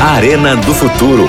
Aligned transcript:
Arena 0.00 0.56
do 0.56 0.74
Futuro. 0.74 1.28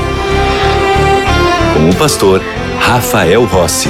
Com 1.74 1.89
o 1.89 1.96
pastor 1.96 2.42
Rafael 2.79 3.45
Rossi. 3.45 3.90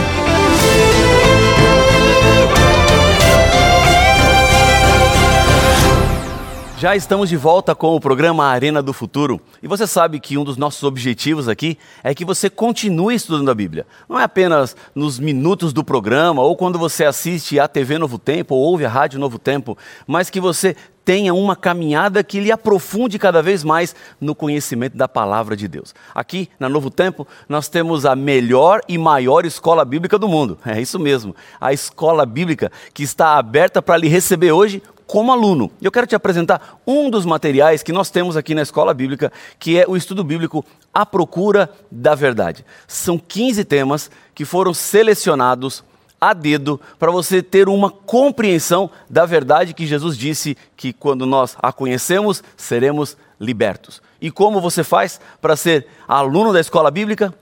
Já 6.79 6.95
estamos 6.95 7.27
de 7.27 7.35
volta 7.35 7.75
com 7.75 7.93
o 7.93 7.99
programa 7.99 8.45
Arena 8.45 8.81
do 8.81 8.93
Futuro. 8.93 9.41
E 9.61 9.67
você 9.67 9.85
sabe 9.85 10.17
que 10.17 10.37
um 10.37 10.45
dos 10.45 10.55
nossos 10.55 10.83
objetivos 10.83 11.49
aqui 11.49 11.77
é 12.01 12.15
que 12.15 12.23
você 12.23 12.49
continue 12.49 13.15
estudando 13.15 13.51
a 13.51 13.53
Bíblia. 13.53 13.85
Não 14.07 14.17
é 14.17 14.23
apenas 14.23 14.77
nos 14.95 15.19
minutos 15.19 15.73
do 15.73 15.83
programa 15.83 16.41
ou 16.41 16.55
quando 16.55 16.79
você 16.79 17.03
assiste 17.03 17.59
a 17.59 17.67
TV 17.67 17.97
Novo 17.97 18.17
Tempo 18.17 18.55
ou 18.55 18.61
ouve 18.61 18.85
a 18.85 18.89
Rádio 18.89 19.19
Novo 19.19 19.37
Tempo, 19.37 19.77
mas 20.07 20.29
que 20.29 20.39
você 20.39 20.73
tenha 21.09 21.33
uma 21.33 21.55
caminhada 21.55 22.23
que 22.23 22.39
lhe 22.39 22.51
aprofunde 22.51 23.17
cada 23.17 23.41
vez 23.41 23.63
mais 23.63 23.95
no 24.21 24.35
conhecimento 24.35 24.95
da 24.95 25.07
palavra 25.07 25.57
de 25.57 25.67
Deus. 25.67 25.95
Aqui 26.13 26.47
na 26.59 26.69
Novo 26.69 26.91
Tempo, 26.91 27.27
nós 27.49 27.67
temos 27.67 28.05
a 28.05 28.15
melhor 28.15 28.79
e 28.87 28.95
maior 28.95 29.43
escola 29.43 29.83
bíblica 29.83 30.19
do 30.19 30.29
mundo. 30.29 30.59
É 30.63 30.79
isso 30.79 30.99
mesmo, 30.99 31.35
a 31.59 31.73
escola 31.73 32.27
bíblica 32.27 32.71
que 32.93 33.01
está 33.01 33.39
aberta 33.39 33.81
para 33.81 33.97
lhe 33.97 34.07
receber 34.07 34.51
hoje 34.51 34.83
como 35.07 35.31
aluno. 35.31 35.71
Eu 35.81 35.91
quero 35.91 36.05
te 36.05 36.13
apresentar 36.13 36.79
um 36.85 37.09
dos 37.09 37.25
materiais 37.25 37.81
que 37.81 37.91
nós 37.91 38.11
temos 38.11 38.37
aqui 38.37 38.53
na 38.53 38.61
Escola 38.61 38.93
Bíblica, 38.93 39.33
que 39.57 39.79
é 39.79 39.85
o 39.87 39.97
estudo 39.97 40.23
bíblico 40.23 40.63
A 40.93 41.07
Procura 41.07 41.71
da 41.89 42.13
Verdade. 42.13 42.63
São 42.87 43.17
15 43.17 43.65
temas 43.65 44.11
que 44.35 44.45
foram 44.45 44.75
selecionados 44.75 45.83
a 46.19 46.33
dedo 46.33 46.79
para 46.97 47.11
você 47.11 47.41
ter 47.41 47.69
uma 47.69 47.89
compreensão 47.89 48.89
da 49.09 49.25
verdade 49.25 49.73
que 49.73 49.87
Jesus 49.87 50.17
disse 50.17 50.57
que 50.75 50.91
quando 50.91 51.25
nós 51.25 51.55
a 51.61 51.71
conhecemos, 51.71 52.43
seremos 52.57 53.17
libertos. 53.39 54.01
E 54.21 54.29
como 54.29 54.59
você 54.59 54.83
faz 54.83 55.19
para 55.41 55.55
ser 55.55 55.87
aluno 56.07 56.51
da 56.51 56.59
escola 56.59 56.91
bíblica? 56.91 57.33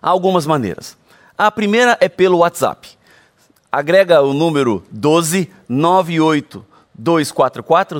Há 0.00 0.10
algumas 0.10 0.46
maneiras. 0.46 0.96
A 1.38 1.50
primeira 1.50 1.96
é 2.00 2.08
pelo 2.08 2.38
WhatsApp 2.38 3.02
agrega 3.72 4.20
o 4.20 4.34
número 4.34 4.84
12 4.90 5.50
98 5.66 6.66
244 6.94 7.98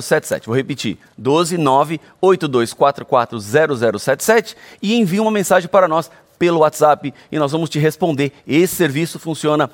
0077. 0.00 0.46
Vou 0.46 0.54
repetir: 0.54 0.96
12 1.18 1.58
98244 1.58 3.40
0077 3.40 4.56
e 4.80 4.94
envia 4.94 5.20
uma 5.20 5.32
mensagem 5.32 5.68
para 5.68 5.88
nós 5.88 6.08
pelo 6.38 6.60
WhatsApp 6.60 7.12
e 7.30 7.38
nós 7.38 7.52
vamos 7.52 7.70
te 7.70 7.78
responder. 7.78 8.32
Esse 8.46 8.76
serviço 8.76 9.18
funciona 9.18 9.70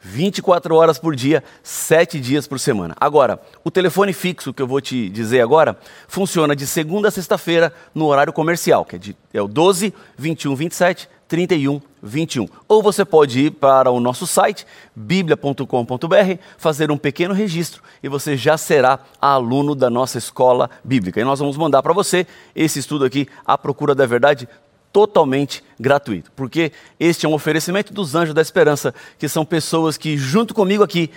24 0.00 0.74
horas 0.74 0.98
por 0.98 1.14
dia, 1.16 1.42
7 1.62 2.20
dias 2.20 2.46
por 2.46 2.60
semana. 2.60 2.94
Agora, 3.00 3.40
o 3.64 3.70
telefone 3.70 4.12
fixo 4.12 4.52
que 4.52 4.62
eu 4.62 4.66
vou 4.66 4.80
te 4.80 5.08
dizer 5.08 5.40
agora 5.40 5.76
funciona 6.06 6.54
de 6.54 6.66
segunda 6.66 7.08
a 7.08 7.10
sexta-feira 7.10 7.72
no 7.94 8.06
horário 8.06 8.32
comercial, 8.32 8.84
que 8.84 8.96
é, 8.96 8.98
de, 8.98 9.16
é 9.32 9.42
o 9.42 9.48
12 9.48 9.92
21 10.16 10.54
27 10.54 11.08
31 11.26 11.80
21. 12.02 12.48
Ou 12.66 12.82
você 12.82 13.04
pode 13.04 13.40
ir 13.40 13.50
para 13.50 13.90
o 13.90 14.00
nosso 14.00 14.26
site, 14.26 14.66
biblia.com.br, 14.94 16.38
fazer 16.56 16.90
um 16.90 16.96
pequeno 16.96 17.34
registro 17.34 17.82
e 18.02 18.08
você 18.08 18.36
já 18.36 18.56
será 18.56 19.00
aluno 19.20 19.74
da 19.74 19.90
nossa 19.90 20.16
escola 20.16 20.70
bíblica. 20.82 21.20
E 21.20 21.24
nós 21.24 21.40
vamos 21.40 21.56
mandar 21.56 21.82
para 21.82 21.92
você 21.92 22.26
esse 22.54 22.78
estudo 22.78 23.04
aqui, 23.04 23.28
A 23.44 23.58
Procura 23.58 23.94
da 23.94 24.06
Verdade, 24.06 24.48
totalmente 24.92 25.62
gratuito, 25.78 26.30
porque 26.34 26.72
este 26.98 27.26
é 27.26 27.28
um 27.28 27.34
oferecimento 27.34 27.92
dos 27.92 28.14
Anjos 28.14 28.34
da 28.34 28.42
Esperança, 28.42 28.94
que 29.18 29.28
são 29.28 29.44
pessoas 29.44 29.96
que, 29.96 30.16
junto 30.16 30.54
comigo 30.54 30.82
aqui, 30.82 31.10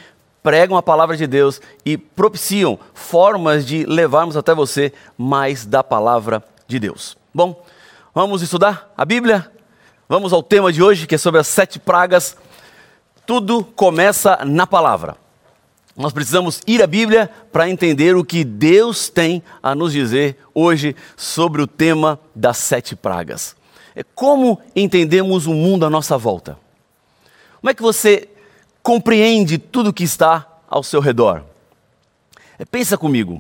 pregam 0.44 0.78
a 0.78 0.84
palavra 0.84 1.16
de 1.16 1.28
Deus 1.28 1.62
e 1.86 1.98
propiciam 1.98 2.80
formas 2.94 3.66
de 3.66 3.86
levarmos 3.86 4.36
até 4.36 4.54
você 4.54 4.92
mais 5.18 5.66
da 5.66 5.84
palavra 5.84 6.44
de 6.68 6.80
Deus. 6.80 7.18
Bom, 7.34 7.64
vamos 8.14 8.42
estudar 8.42 8.92
a 8.98 9.06
Bíblia? 9.06 9.52
Vamos 10.10 10.34
ao 10.34 10.44
tema 10.44 10.74
de 10.74 10.84
hoje, 10.84 11.08
que 11.08 11.16
é 11.16 11.18
sobre 11.18 11.40
as 11.40 11.48
sete 11.48 11.80
pragas. 11.80 12.36
Tudo 13.26 13.64
começa 13.64 14.44
na 14.44 14.68
palavra. 14.68 15.16
Nós 15.96 16.14
precisamos 16.14 16.62
ir 16.66 16.82
à 16.82 16.88
Bíblia 16.88 17.30
para 17.52 17.70
entender 17.70 18.16
o 18.16 18.24
que 18.24 18.44
Deus 18.44 19.10
tem 19.10 19.44
a 19.62 19.76
nos 19.76 19.94
dizer 19.94 20.38
hoje 20.54 20.96
sobre 21.16 21.62
o 21.62 21.68
tema 21.68 22.20
das 22.34 22.58
sete 22.58 22.96
pragas. 22.96 23.56
É 24.02 24.06
como 24.16 24.60
entendemos 24.76 25.46
o 25.46 25.54
mundo 25.54 25.86
à 25.86 25.90
nossa 25.90 26.18
volta? 26.18 26.58
Como 27.60 27.70
é 27.70 27.74
que 27.76 27.84
você 27.84 28.28
compreende 28.82 29.60
tudo 29.60 29.94
que 29.94 30.04
está 30.04 30.48
ao 30.68 30.82
seu 30.82 31.00
redor? 31.00 31.44
É, 32.58 32.66
pensa 32.66 32.98
comigo. 32.98 33.40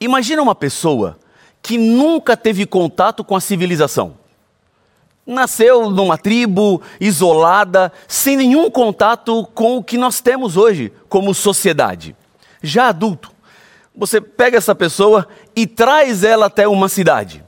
Imagina 0.00 0.40
uma 0.40 0.54
pessoa 0.54 1.18
que 1.60 1.76
nunca 1.76 2.34
teve 2.34 2.64
contato 2.64 3.22
com 3.22 3.36
a 3.36 3.40
civilização 3.42 4.16
nasceu 5.26 5.88
numa 5.88 6.18
tribo 6.18 6.82
isolada, 7.00 7.90
sem 8.06 8.36
nenhum 8.36 8.70
contato 8.70 9.46
com 9.54 9.78
o 9.78 9.82
que 9.82 9.96
nós 9.96 10.20
temos 10.20 10.54
hoje 10.54 10.92
como 11.08 11.32
sociedade. 11.34 12.14
Já 12.62 12.88
adulto, 12.88 13.32
você 13.96 14.20
pega 14.20 14.58
essa 14.58 14.74
pessoa 14.74 15.26
e 15.56 15.66
traz 15.66 16.24
ela 16.24 16.46
até 16.46 16.68
uma 16.68 16.90
cidade. 16.90 17.42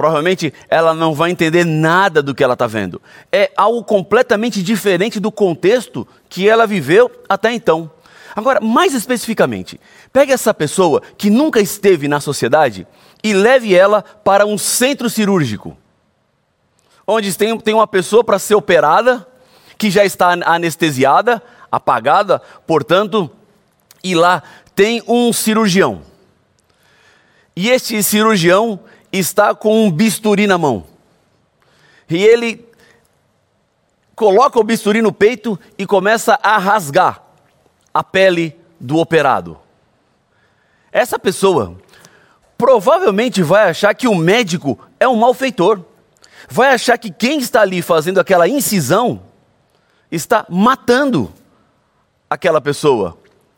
Provavelmente 0.00 0.54
ela 0.70 0.94
não 0.94 1.12
vai 1.12 1.30
entender 1.30 1.62
nada 1.62 2.22
do 2.22 2.34
que 2.34 2.42
ela 2.42 2.54
está 2.54 2.66
vendo. 2.66 3.02
É 3.30 3.52
algo 3.54 3.84
completamente 3.84 4.62
diferente 4.62 5.20
do 5.20 5.30
contexto 5.30 6.08
que 6.26 6.48
ela 6.48 6.66
viveu 6.66 7.10
até 7.28 7.52
então. 7.52 7.90
Agora, 8.34 8.62
mais 8.62 8.94
especificamente, 8.94 9.78
pegue 10.10 10.32
essa 10.32 10.54
pessoa 10.54 11.02
que 11.18 11.28
nunca 11.28 11.60
esteve 11.60 12.08
na 12.08 12.18
sociedade 12.18 12.86
e 13.22 13.34
leve 13.34 13.74
ela 13.74 14.02
para 14.02 14.46
um 14.46 14.56
centro 14.56 15.10
cirúrgico 15.10 15.76
onde 17.06 17.36
tem, 17.36 17.58
tem 17.58 17.74
uma 17.74 17.86
pessoa 17.86 18.24
para 18.24 18.38
ser 18.38 18.54
operada, 18.54 19.26
que 19.76 19.90
já 19.90 20.02
está 20.02 20.30
anestesiada, 20.46 21.42
apagada, 21.70 22.40
portanto, 22.66 23.30
e 24.02 24.14
lá 24.14 24.42
tem 24.74 25.02
um 25.06 25.30
cirurgião. 25.30 26.00
E 27.54 27.68
este 27.68 28.02
cirurgião 28.02 28.80
está 29.12 29.54
com 29.54 29.84
um 29.84 29.90
bisturi 29.90 30.46
na 30.46 30.58
mão. 30.58 30.84
E 32.08 32.16
ele 32.24 32.68
coloca 34.14 34.58
o 34.58 34.64
bisturi 34.64 35.00
no 35.00 35.12
peito 35.12 35.58
e 35.78 35.86
começa 35.86 36.38
a 36.42 36.58
rasgar 36.58 37.22
a 37.92 38.04
pele 38.04 38.56
do 38.78 38.98
operado. 38.98 39.58
Essa 40.92 41.18
pessoa 41.18 41.76
provavelmente 42.58 43.42
vai 43.42 43.70
achar 43.70 43.94
que 43.94 44.06
o 44.06 44.14
médico 44.14 44.78
é 44.98 45.08
um 45.08 45.16
malfeitor 45.16 45.84
vai 46.50 46.74
achar 46.74 46.98
que 46.98 47.10
quem 47.10 47.38
está 47.38 47.62
ali 47.62 47.80
fazendo 47.80 48.18
aquela 48.18 48.48
incisão 48.48 49.22
está 50.10 50.44
matando 50.48 51.32
aquela 52.28 52.60
pessoa, 52.60 53.16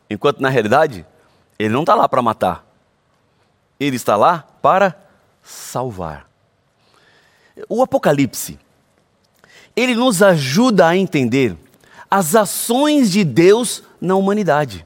enquanto 0.09 0.39
na 0.39 0.49
realidade 0.49 1.05
ele 1.57 1.73
não 1.73 1.81
está 1.81 1.95
lá 1.95 2.07
para 2.07 2.21
matar, 2.21 2.65
ele 3.79 3.95
está 3.95 4.15
lá 4.15 4.45
para 4.61 4.95
salvar. 5.43 6.27
O 7.69 7.83
Apocalipse, 7.83 8.57
ele 9.75 9.95
nos 9.95 10.23
ajuda 10.23 10.87
a 10.87 10.97
entender 10.97 11.55
as 12.09 12.35
ações 12.35 13.11
de 13.11 13.23
Deus 13.23 13.83
na 13.99 14.15
humanidade. 14.15 14.85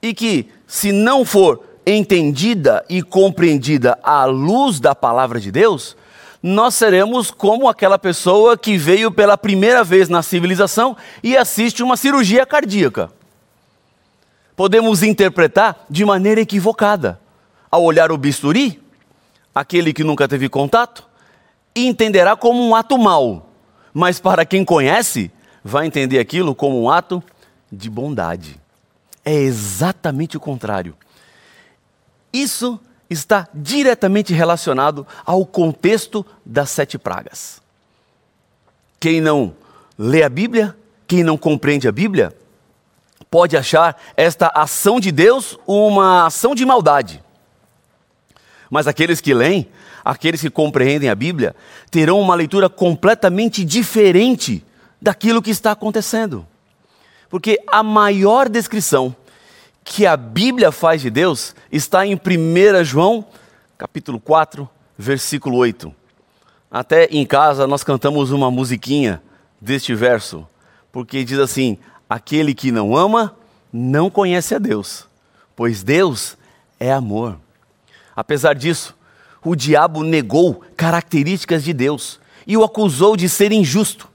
E 0.00 0.14
que, 0.14 0.50
se 0.66 0.92
não 0.92 1.24
for 1.24 1.64
entendida 1.86 2.84
e 2.88 3.02
compreendida 3.02 3.98
à 4.02 4.24
luz 4.24 4.80
da 4.80 4.94
palavra 4.94 5.40
de 5.40 5.50
Deus, 5.50 5.96
nós 6.42 6.74
seremos 6.74 7.30
como 7.30 7.68
aquela 7.68 7.98
pessoa 7.98 8.56
que 8.56 8.76
veio 8.76 9.10
pela 9.10 9.38
primeira 9.38 9.82
vez 9.82 10.10
na 10.10 10.22
civilização 10.22 10.94
e 11.22 11.36
assiste 11.36 11.82
uma 11.82 11.96
cirurgia 11.96 12.44
cardíaca. 12.44 13.10
Podemos 14.54 15.02
interpretar 15.02 15.86
de 15.88 16.04
maneira 16.04 16.42
equivocada. 16.42 17.18
Ao 17.70 17.82
olhar 17.82 18.12
o 18.12 18.18
bisturi, 18.18 18.83
aquele 19.54 19.92
que 19.92 20.02
nunca 20.02 20.26
teve 20.26 20.48
contato, 20.48 21.08
entenderá 21.74 22.36
como 22.36 22.60
um 22.60 22.74
ato 22.74 22.98
mau, 22.98 23.50
mas 23.92 24.18
para 24.18 24.44
quem 24.44 24.64
conhece, 24.64 25.30
vai 25.62 25.86
entender 25.86 26.18
aquilo 26.18 26.54
como 26.54 26.82
um 26.82 26.90
ato 26.90 27.22
de 27.70 27.88
bondade. 27.88 28.60
É 29.24 29.34
exatamente 29.34 30.36
o 30.36 30.40
contrário. 30.40 30.94
Isso 32.32 32.78
está 33.08 33.48
diretamente 33.54 34.34
relacionado 34.34 35.06
ao 35.24 35.46
contexto 35.46 36.26
das 36.44 36.70
sete 36.70 36.98
pragas. 36.98 37.62
Quem 39.00 39.20
não 39.20 39.54
lê 39.96 40.22
a 40.22 40.28
Bíblia, 40.28 40.76
quem 41.06 41.22
não 41.22 41.36
compreende 41.36 41.86
a 41.88 41.92
Bíblia, 41.92 42.36
pode 43.30 43.56
achar 43.56 44.00
esta 44.16 44.48
ação 44.54 45.00
de 45.00 45.10
Deus 45.10 45.58
uma 45.66 46.26
ação 46.26 46.54
de 46.54 46.66
maldade. 46.66 47.23
Mas 48.74 48.88
aqueles 48.88 49.20
que 49.20 49.32
leem, 49.32 49.68
aqueles 50.04 50.40
que 50.40 50.50
compreendem 50.50 51.08
a 51.08 51.14
Bíblia, 51.14 51.54
terão 51.92 52.20
uma 52.20 52.34
leitura 52.34 52.68
completamente 52.68 53.64
diferente 53.64 54.64
daquilo 55.00 55.40
que 55.40 55.52
está 55.52 55.70
acontecendo. 55.70 56.44
Porque 57.30 57.56
a 57.68 57.84
maior 57.84 58.48
descrição 58.48 59.14
que 59.84 60.04
a 60.04 60.16
Bíblia 60.16 60.72
faz 60.72 61.00
de 61.00 61.08
Deus 61.08 61.54
está 61.70 62.04
em 62.04 62.16
1 62.16 62.82
João, 62.82 63.24
capítulo 63.78 64.18
4, 64.18 64.68
versículo 64.98 65.56
8. 65.58 65.94
Até 66.68 67.04
em 67.12 67.24
casa 67.24 67.68
nós 67.68 67.84
cantamos 67.84 68.32
uma 68.32 68.50
musiquinha 68.50 69.22
deste 69.60 69.94
verso, 69.94 70.44
porque 70.90 71.22
diz 71.22 71.38
assim: 71.38 71.78
Aquele 72.10 72.52
que 72.52 72.72
não 72.72 72.96
ama, 72.96 73.36
não 73.72 74.10
conhece 74.10 74.52
a 74.52 74.58
Deus, 74.58 75.06
pois 75.54 75.84
Deus 75.84 76.36
é 76.80 76.92
amor. 76.92 77.38
Apesar 78.14 78.54
disso, 78.54 78.96
o 79.44 79.54
diabo 79.54 80.02
negou 80.02 80.62
características 80.76 81.62
de 81.62 81.72
Deus 81.72 82.20
e 82.46 82.56
o 82.56 82.64
acusou 82.64 83.16
de 83.16 83.28
ser 83.28 83.52
injusto, 83.52 84.08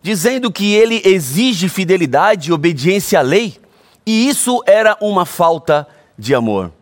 dizendo 0.00 0.50
que 0.50 0.72
ele 0.74 1.02
exige 1.04 1.68
fidelidade 1.68 2.50
e 2.50 2.52
obediência 2.52 3.18
à 3.18 3.22
lei, 3.22 3.58
e 4.04 4.28
isso 4.28 4.62
era 4.66 4.96
uma 5.00 5.24
falta 5.24 5.86
de 6.18 6.34
amor. 6.34 6.72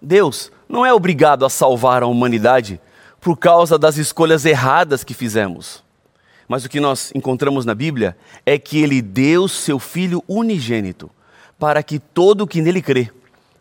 Deus 0.00 0.50
não 0.68 0.84
é 0.84 0.92
obrigado 0.92 1.44
a 1.44 1.50
salvar 1.50 2.02
a 2.02 2.06
humanidade 2.06 2.80
por 3.20 3.36
causa 3.36 3.78
das 3.78 3.96
escolhas 3.96 4.44
erradas 4.44 5.02
que 5.02 5.14
fizemos. 5.14 5.84
Mas 6.48 6.64
o 6.64 6.68
que 6.68 6.78
nós 6.78 7.10
encontramos 7.14 7.64
na 7.64 7.74
Bíblia 7.74 8.16
é 8.44 8.56
que 8.58 8.78
ele 8.78 9.02
deu 9.02 9.48
seu 9.48 9.78
filho 9.78 10.22
unigênito 10.28 11.10
para 11.58 11.82
que 11.82 11.98
todo 11.98 12.42
o 12.42 12.46
que 12.46 12.62
nele 12.62 12.80
crê 12.80 13.10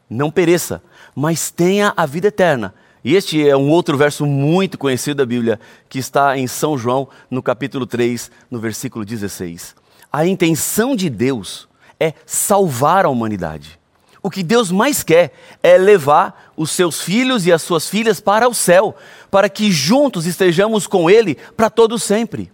não 0.10 0.30
pereça, 0.30 0.84
mas 1.16 1.50
tenha 1.50 1.94
a 1.96 2.06
vida 2.06 2.28
eterna. 2.28 2.74
E 3.04 3.16
este 3.16 3.48
é 3.48 3.56
um 3.56 3.70
outro 3.70 3.98
verso 3.98 4.26
muito 4.26 4.78
conhecido 4.78 5.18
da 5.18 5.26
Bíblia, 5.26 5.60
que 5.88 6.00
está 6.00 6.38
em 6.38 6.48
São 6.48 6.78
João, 6.78 7.08
no 7.30 7.42
capítulo 7.42 7.86
3, 7.86 8.32
no 8.50 8.60
versículo 8.60 9.06
16. 9.06 9.76
A 10.12 10.26
intenção 10.26 10.96
de 10.96 11.10
Deus 11.10 11.68
é 12.00 12.14
salvar 12.26 13.06
a 13.06 13.10
humanidade. 13.10 13.80
O 14.24 14.30
que 14.32 14.42
Deus 14.42 14.72
mais 14.72 15.04
quer 15.04 15.34
é 15.62 15.78
levar 15.78 16.52
os 16.58 16.72
seus 16.72 17.00
filhos 17.00 17.46
e 17.46 17.54
as 17.54 17.62
suas 17.62 17.88
filhas 17.88 18.20
para 18.20 18.50
o 18.50 18.56
céu, 18.56 18.96
para 19.30 19.48
que 19.48 19.72
juntos 19.72 20.26
estejamos 20.26 20.88
com 20.88 21.08
Ele 21.08 21.36
para 21.56 21.70
todo 21.70 22.00
sempre. 22.00 22.52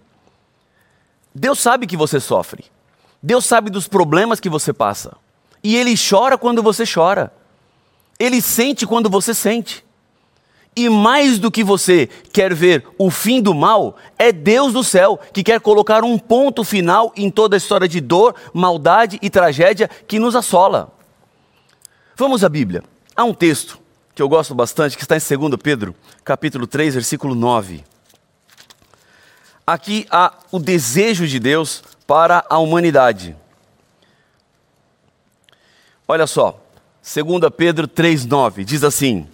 Deus 1.33 1.59
sabe 1.59 1.87
que 1.87 1.95
você 1.95 2.19
sofre. 2.19 2.65
Deus 3.23 3.45
sabe 3.45 3.69
dos 3.69 3.87
problemas 3.87 4.41
que 4.41 4.49
você 4.49 4.73
passa. 4.73 5.15
E 5.63 5.77
Ele 5.77 5.95
chora 5.95 6.37
quando 6.37 6.61
você 6.61 6.83
chora. 6.85 7.31
Ele 8.21 8.39
sente 8.39 8.85
quando 8.85 9.09
você 9.09 9.33
sente. 9.33 9.83
E 10.75 10.88
mais 10.88 11.39
do 11.39 11.50
que 11.50 11.63
você 11.63 12.07
quer 12.31 12.53
ver 12.53 12.85
o 12.95 13.09
fim 13.09 13.41
do 13.41 13.51
mal, 13.51 13.97
é 14.15 14.31
Deus 14.31 14.73
do 14.73 14.83
céu 14.83 15.19
que 15.33 15.44
quer 15.44 15.59
colocar 15.59 16.03
um 16.03 16.19
ponto 16.19 16.63
final 16.63 17.12
em 17.18 17.31
toda 17.31 17.56
a 17.56 17.57
história 17.57 17.88
de 17.88 18.00
dor, 18.00 18.35
maldade 18.53 19.18
e 19.23 19.29
tragédia 19.29 19.89
que 20.07 20.19
nos 20.19 20.35
assola. 20.35 20.94
Vamos 22.15 22.44
à 22.44 22.50
Bíblia. 22.50 22.83
Há 23.15 23.23
um 23.23 23.33
texto 23.33 23.79
que 24.13 24.21
eu 24.21 24.29
gosto 24.29 24.53
bastante 24.53 24.95
que 24.95 25.03
está 25.03 25.18
em 25.18 25.38
2 25.50 25.56
Pedro, 25.56 25.95
capítulo 26.23 26.68
3, 26.68 26.94
versículo 26.94 27.33
9. 27.33 27.83
Aqui 29.65 30.06
há 30.12 30.33
o 30.51 30.59
desejo 30.59 31.25
de 31.25 31.39
Deus 31.39 31.83
para 32.06 32.45
a 32.47 32.59
humanidade. 32.59 33.35
Olha 36.07 36.27
só, 36.27 36.60
2 37.01 37.50
Pedro 37.57 37.88
3,9 37.88 38.63
diz 38.63 38.83
assim: 38.83 39.27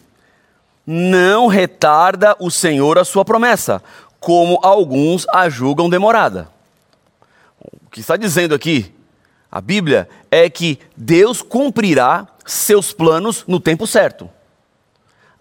Não 0.85 1.47
retarda 1.47 2.35
o 2.39 2.49
Senhor 2.49 2.97
a 2.97 3.03
sua 3.03 3.25
promessa, 3.25 3.83
como 4.19 4.59
alguns 4.63 5.27
a 5.29 5.49
julgam 5.49 5.89
demorada. 5.89 6.49
O 7.59 7.89
que 7.89 7.99
está 7.99 8.15
dizendo 8.15 8.55
aqui, 8.55 8.93
a 9.51 9.59
Bíblia, 9.59 10.07
é 10.31 10.49
que 10.49 10.79
Deus 10.95 11.41
cumprirá 11.41 12.27
seus 12.45 12.93
planos 12.93 13.43
no 13.45 13.59
tempo 13.59 13.85
certo. 13.85 14.29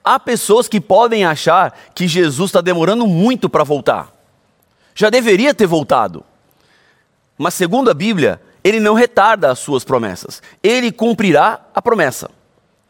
Há 0.03 0.19
pessoas 0.19 0.69
que 0.69 0.81
podem 0.81 1.25
achar 1.25 1.77
que 1.95 2.09
Jesus 2.09 2.51
está 2.51 2.61
demorando 2.61 3.07
muito 3.07 3.49
para 3.49 3.65
voltar. 3.65 4.13
Já 4.95 5.11
deveria 5.11 5.55
ter 5.55 5.67
voltado. 5.67 6.25
Mas, 7.39 7.55
segundo 7.55 7.91
a 7.91 7.95
Bíblia, 7.95 8.41
ele 8.67 8.81
não 8.81 8.95
retarda 8.95 9.49
as 9.49 9.61
suas 9.61 9.85
promessas. 9.85 10.43
Ele 10.61 10.91
cumprirá 10.91 11.61
a 11.73 11.81
promessa 11.81 12.29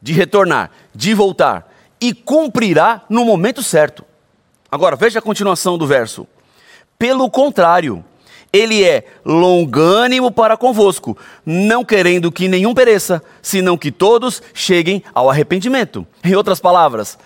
de 0.01 0.15
retornar, 0.15 0.71
de 0.95 1.13
voltar 1.13 1.71
e 2.01 2.15
cumprirá 2.15 3.03
no 3.11 3.27
momento 3.27 3.63
certo. 3.63 4.03
Agora, 4.73 4.97
veja 4.97 5.19
a 5.19 5.23
continuação 5.23 5.77
do 5.77 5.87
verso. 5.87 6.27
Pelo 6.99 7.29
contrário, 7.29 8.03
ele 8.51 8.85
é 8.85 9.05
longânimo 9.23 10.31
para 10.31 10.57
convosco, 10.57 11.15
não 11.45 11.85
querendo 11.85 12.33
que 12.33 12.49
nenhum 12.49 12.73
pereça, 12.73 13.23
senão 13.43 13.77
que 13.77 13.93
todos 13.93 14.43
cheguem 14.55 15.05
ao 15.15 15.29
arrependimento. 15.29 16.07
Em 16.25 16.35
outras 16.35 16.59
palavras, 16.59 17.19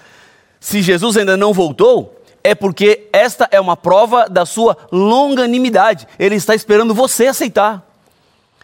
se 0.58 0.82
Jesus 0.82 1.16
ainda 1.16 1.36
não 1.36 1.52
voltou, 1.52 2.20
é 2.42 2.52
porque 2.52 3.08
esta 3.12 3.48
é 3.52 3.60
uma 3.60 3.76
prova 3.76 4.28
da 4.28 4.44
sua 4.44 4.76
longanimidade. 4.90 6.08
Ele 6.18 6.34
está 6.34 6.52
esperando 6.52 6.92
você 6.92 7.28
aceitar. 7.28 7.89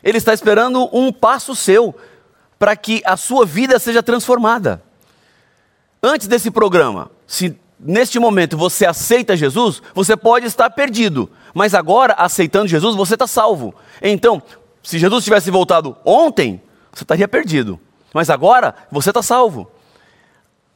Ele 0.07 0.19
está 0.19 0.33
esperando 0.33 0.89
um 0.93 1.13
passo 1.13 1.53
seu 1.57 1.93
para 2.61 2.77
que 2.77 3.03
a 3.05 3.17
sua 3.17 3.45
vida 3.45 3.77
seja 3.81 4.01
transformada. 4.05 4.81
Antes 6.01 6.29
desse 6.29 6.49
programa, 6.49 7.11
se 7.27 7.59
neste 7.79 8.21
momento 8.21 8.57
você 8.57 8.87
aceita 8.87 9.37
Jesus, 9.37 9.83
você 9.93 10.17
pode 10.17 10.47
estar 10.47 10.71
perdido, 10.71 11.29
mas 11.53 11.75
agora, 11.75 12.15
aceitando 12.17 12.69
Jesus, 12.69 12.95
você 12.95 13.15
está 13.15 13.27
salvo. 13.27 13.75
Então, 14.01 14.41
se 14.81 14.97
Jesus 14.97 15.25
tivesse 15.25 15.51
voltado 15.51 15.97
ontem, 16.05 16.63
você 16.93 17.03
estaria 17.03 17.27
perdido, 17.27 17.81
mas 18.15 18.31
agora 18.31 18.77
você 18.93 19.11
está 19.11 19.25
salvo. 19.25 19.69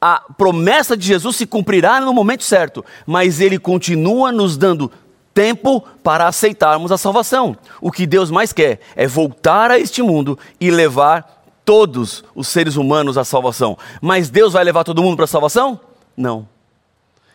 A 0.00 0.24
promessa 0.36 0.96
de 0.96 1.06
Jesus 1.06 1.36
se 1.36 1.46
cumprirá 1.46 2.00
no 2.00 2.12
momento 2.12 2.42
certo, 2.42 2.84
mas 3.06 3.40
ele 3.40 3.60
continua 3.60 4.32
nos 4.32 4.56
dando 4.56 4.90
tempo 5.34 5.80
para 6.02 6.26
aceitarmos 6.26 6.92
a 6.92 6.98
salvação. 6.98 7.56
O 7.80 7.90
que 7.90 8.06
Deus 8.06 8.30
mais 8.30 8.52
quer 8.52 8.80
é 8.96 9.06
voltar 9.06 9.70
a 9.70 9.78
este 9.78 10.02
mundo 10.02 10.38
e 10.60 10.70
levar 10.70 11.40
todos 11.64 12.24
os 12.34 12.48
seres 12.48 12.76
humanos 12.76 13.16
à 13.16 13.24
salvação. 13.24 13.78
Mas 14.00 14.28
Deus 14.30 14.52
vai 14.52 14.64
levar 14.64 14.84
todo 14.84 15.02
mundo 15.02 15.16
para 15.16 15.24
a 15.24 15.28
salvação? 15.28 15.80
Não. 16.16 16.48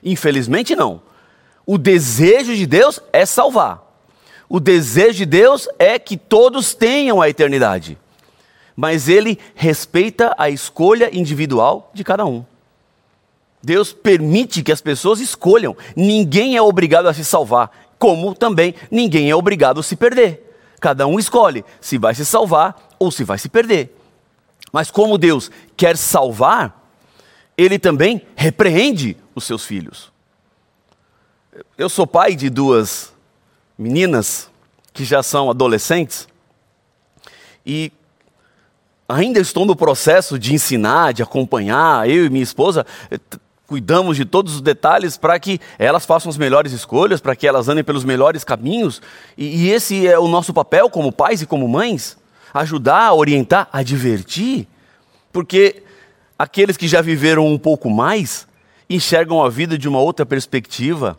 Infelizmente, 0.03 0.75
não. 0.75 1.01
O 1.65 1.77
desejo 1.77 2.55
de 2.55 2.65
Deus 2.65 2.99
é 3.11 3.25
salvar. 3.25 3.81
O 4.47 4.59
desejo 4.59 5.19
de 5.19 5.25
Deus 5.25 5.67
é 5.79 5.97
que 5.97 6.17
todos 6.17 6.73
tenham 6.73 7.21
a 7.21 7.29
eternidade. 7.29 7.97
Mas 8.75 9.07
Ele 9.07 9.39
respeita 9.55 10.35
a 10.37 10.49
escolha 10.49 11.09
individual 11.17 11.89
de 11.93 12.03
cada 12.03 12.25
um. 12.25 12.45
Deus 13.63 13.91
permite 13.91 14.61
que 14.61 14.71
as 14.71 14.79
pessoas 14.79 15.19
escolham. 15.19 15.75
Ninguém 15.95 16.55
é 16.55 16.61
obrigado 16.61 17.07
a 17.07 17.13
se 17.13 17.25
salvar 17.25 17.71
como 18.05 18.35
também 18.35 18.75
ninguém 18.91 19.31
é 19.31 19.35
obrigado 19.35 19.79
a 19.79 19.83
se 19.83 19.95
perder. 19.95 20.55
Cada 20.79 21.07
um 21.07 21.17
escolhe 21.17 21.65
se 21.81 21.97
vai 21.97 22.13
se 22.13 22.23
salvar 22.23 22.95
ou 22.99 23.09
se 23.09 23.23
vai 23.23 23.39
se 23.39 23.49
perder. 23.49 23.97
Mas 24.71 24.91
como 24.91 25.17
Deus 25.17 25.49
quer 25.75 25.97
salvar, 25.97 26.87
ele 27.57 27.79
também 27.79 28.21
repreende 28.35 29.17
os 29.33 29.43
seus 29.43 29.65
filhos. 29.65 30.11
Eu 31.75 31.89
sou 31.89 32.05
pai 32.05 32.35
de 32.35 32.47
duas 32.47 33.11
meninas 33.75 34.51
que 34.93 35.03
já 35.03 35.23
são 35.23 35.49
adolescentes 35.49 36.27
e 37.65 37.91
ainda 39.09 39.39
estou 39.39 39.65
no 39.65 39.75
processo 39.75 40.37
de 40.37 40.53
ensinar, 40.53 41.11
de 41.11 41.23
acompanhar, 41.23 42.07
eu 42.07 42.23
e 42.27 42.29
minha 42.29 42.43
esposa, 42.43 42.85
cuidamos 43.67 44.15
de 44.15 44.25
todos 44.25 44.55
os 44.55 44.61
detalhes 44.61 45.17
para 45.17 45.39
que 45.39 45.59
elas 45.77 46.05
façam 46.05 46.29
as 46.29 46.37
melhores 46.37 46.71
escolhas, 46.71 47.19
para 47.19 47.35
que 47.35 47.47
elas 47.47 47.67
andem 47.67 47.83
pelos 47.83 48.03
melhores 48.03 48.43
caminhos. 48.43 49.01
E, 49.37 49.65
e, 49.65 49.71
esse 49.71 50.07
é 50.07 50.17
o 50.19 50.27
nosso 50.27 50.53
papel 50.53 50.89
como 50.89 51.11
pais 51.11 51.41
e 51.41 51.45
como 51.45 51.67
mães: 51.67 52.17
ajudar, 52.53 53.13
orientar, 53.13 53.67
a 53.71 53.83
divertir. 53.83 54.67
Porque 55.31 55.83
aqueles 56.37 56.77
que 56.77 56.87
já 56.87 57.01
viveram 57.01 57.47
um 57.47 57.57
pouco 57.57 57.89
mais 57.89 58.47
enxergam 58.89 59.43
a 59.43 59.49
vida 59.49 59.77
de 59.77 59.87
uma 59.89 59.99
outra 59.99 60.25
perspectiva, 60.25 61.17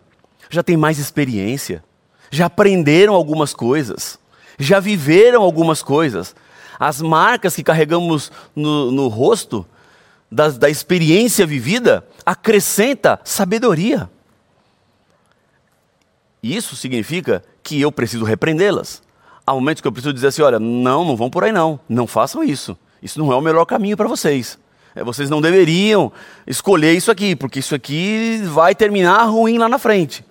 já 0.49 0.63
têm 0.63 0.77
mais 0.77 0.99
experiência, 0.99 1.83
já 2.31 2.47
aprenderam 2.47 3.15
algumas 3.15 3.53
coisas, 3.53 4.19
já 4.59 4.79
viveram 4.79 5.43
algumas 5.43 5.83
coisas. 5.83 6.35
As 6.79 7.01
marcas 7.01 7.57
que 7.57 7.65
carregamos 7.65 8.31
no, 8.55 8.93
no 8.93 9.09
rosto 9.09 9.67
da, 10.31 10.49
da 10.49 10.69
experiência 10.69 11.47
vivida 11.47 12.07
acrescenta 12.25 13.21
sabedoria. 13.25 14.11
Isso 16.43 16.77
significa 16.77 17.43
que 17.63 17.81
eu 17.81 17.91
preciso 17.91 18.25
repreendê-las. 18.25 19.03
Há 19.47 19.53
momentos 19.53 19.81
que 19.81 19.89
eu 19.89 19.93
preciso 19.93 20.13
dizer 20.13 20.29
assim: 20.29 20.43
olha, 20.43 20.59
não, 20.59 21.05
não 21.05 21.17
vão 21.17 21.31
por 21.31 21.45
aí 21.45 21.53
não, 21.53 21.79
não 21.89 22.07
façam 22.07 22.43
isso. 22.43 22.77
Isso 23.03 23.19
não 23.19 23.33
é 23.33 23.37
o 23.37 23.41
melhor 23.41 23.65
caminho 23.65 23.97
para 23.97 24.09
vocês. 24.09 24.59
É, 24.95 25.05
vocês 25.05 25.29
não 25.29 25.41
deveriam 25.41 26.11
escolher 26.47 26.93
isso 26.95 27.11
aqui, 27.11 27.37
porque 27.37 27.59
isso 27.59 27.75
aqui 27.75 28.41
vai 28.45 28.75
terminar 28.75 29.25
ruim 29.25 29.59
lá 29.59 29.69
na 29.69 29.79
frente. 29.79 30.25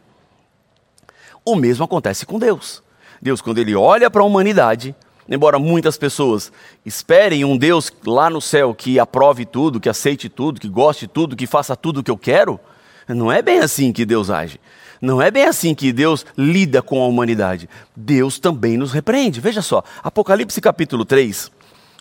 O 1.45 1.55
mesmo 1.55 1.85
acontece 1.85 2.25
com 2.25 2.39
Deus. 2.39 2.83
Deus, 3.21 3.41
quando 3.41 3.59
Ele 3.59 3.75
olha 3.75 4.09
para 4.09 4.21
a 4.21 4.25
humanidade, 4.25 4.95
embora 5.27 5.59
muitas 5.59 5.97
pessoas 5.97 6.51
esperem 6.85 7.43
um 7.43 7.57
Deus 7.57 7.91
lá 8.05 8.29
no 8.29 8.41
céu 8.41 8.73
que 8.73 8.99
aprove 8.99 9.45
tudo, 9.45 9.79
que 9.79 9.89
aceite 9.89 10.29
tudo, 10.29 10.59
que 10.59 10.69
goste 10.69 11.07
tudo, 11.07 11.35
que 11.35 11.47
faça 11.47 11.75
tudo 11.75 11.99
o 11.99 12.03
que 12.03 12.11
eu 12.11 12.17
quero, 12.17 12.59
não 13.07 13.31
é 13.31 13.41
bem 13.41 13.59
assim 13.59 13.91
que 13.91 14.05
Deus 14.05 14.29
age. 14.29 14.59
Não 15.01 15.21
é 15.21 15.29
bem 15.29 15.45
assim 15.45 15.75
que 15.75 15.91
Deus 15.91 16.25
lida 16.37 16.81
com 16.81 17.01
a 17.03 17.07
humanidade. 17.07 17.69
Deus 17.95 18.39
também 18.39 18.77
nos 18.77 18.91
repreende. 18.91 19.41
Veja 19.41 19.61
só, 19.61 19.83
Apocalipse 20.03 20.59
capítulo 20.59 21.05
3, 21.05 21.51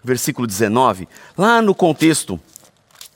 versículo 0.02 0.46
19, 0.46 1.08
lá 1.36 1.60
no 1.60 1.74
contexto 1.74 2.40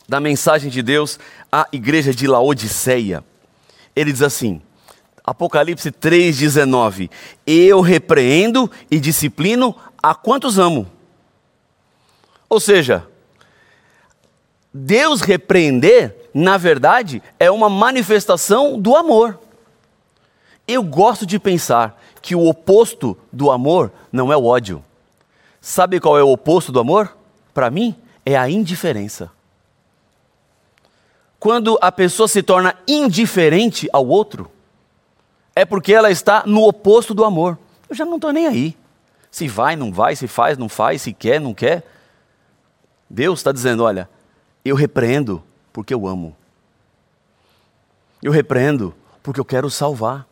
da 0.09 0.21
mensagem 0.21 0.71
de 0.71 0.83
Deus 0.83 1.19
à 1.51 1.67
igreja 1.73 2.13
de 2.13 2.27
Laodiceia. 2.27 3.25
Ele 3.95 4.13
diz 4.13 4.23
assim: 4.23 4.61
Apocalipse 5.25 5.91
3,19: 5.91 7.11
Eu 7.47 7.81
repreendo 7.81 8.71
e 8.91 8.99
disciplino 8.99 9.77
a 10.03 10.15
quantos 10.15 10.59
amo. 10.59 10.87
Ou 12.49 12.61
seja, 12.61 13.07
Deus 14.73 15.21
repreender, 15.21 16.31
na 16.33 16.57
verdade, 16.57 17.23
é 17.39 17.51
uma 17.51 17.69
manifestação 17.69 18.79
do 18.79 18.97
amor. 18.97 19.39
Eu 20.67 20.83
gosto 20.83 21.27
de 21.27 21.39
pensar 21.39 22.01
que 22.21 22.35
o 22.35 22.47
oposto 22.47 23.17
do 23.33 23.51
amor 23.51 23.93
não 24.13 24.33
é 24.33 24.37
o 24.37 24.45
ódio. 24.45 24.85
Sabe 25.61 26.01
qual 26.01 26.19
é 26.19 26.23
o 26.23 26.31
oposto 26.31 26.71
do 26.71 26.81
amor? 26.81 27.17
Para 27.53 27.71
mim, 27.71 27.95
é 28.25 28.37
a 28.37 28.49
indiferença. 28.49 29.31
Quando 31.39 31.79
a 31.81 31.91
pessoa 31.91 32.29
se 32.29 32.43
torna 32.43 32.75
indiferente 32.87 33.89
ao 33.93 34.07
outro, 34.07 34.51
é 35.55 35.65
porque 35.65 35.93
ela 35.93 36.11
está 36.11 36.43
no 36.47 36.67
oposto 36.67 37.15
do 37.15 37.25
amor. 37.25 37.59
Eu 37.89 37.97
já 37.97 38.05
não 38.05 38.17
estou 38.17 38.33
nem 38.33 38.47
aí. 38.47 38.77
Se 39.31 39.49
vai, 39.49 39.77
não 39.77 39.93
vai, 39.93 40.17
se 40.17 40.27
faz, 40.27 40.57
não 40.57 40.69
faz, 40.69 41.03
se 41.03 41.13
quer, 41.13 41.41
não 41.41 41.55
quer. 41.55 41.87
Deus 43.09 43.41
está 43.41 43.53
dizendo: 43.53 43.85
olha, 43.85 44.09
eu 44.65 44.75
repreendo 44.75 45.43
porque 45.73 45.95
eu 45.95 46.07
amo. 46.07 46.37
Eu 48.23 48.33
repreendo 48.33 48.95
porque 49.23 49.41
eu 49.41 49.45
quero 49.45 49.71
salvar. 49.71 50.27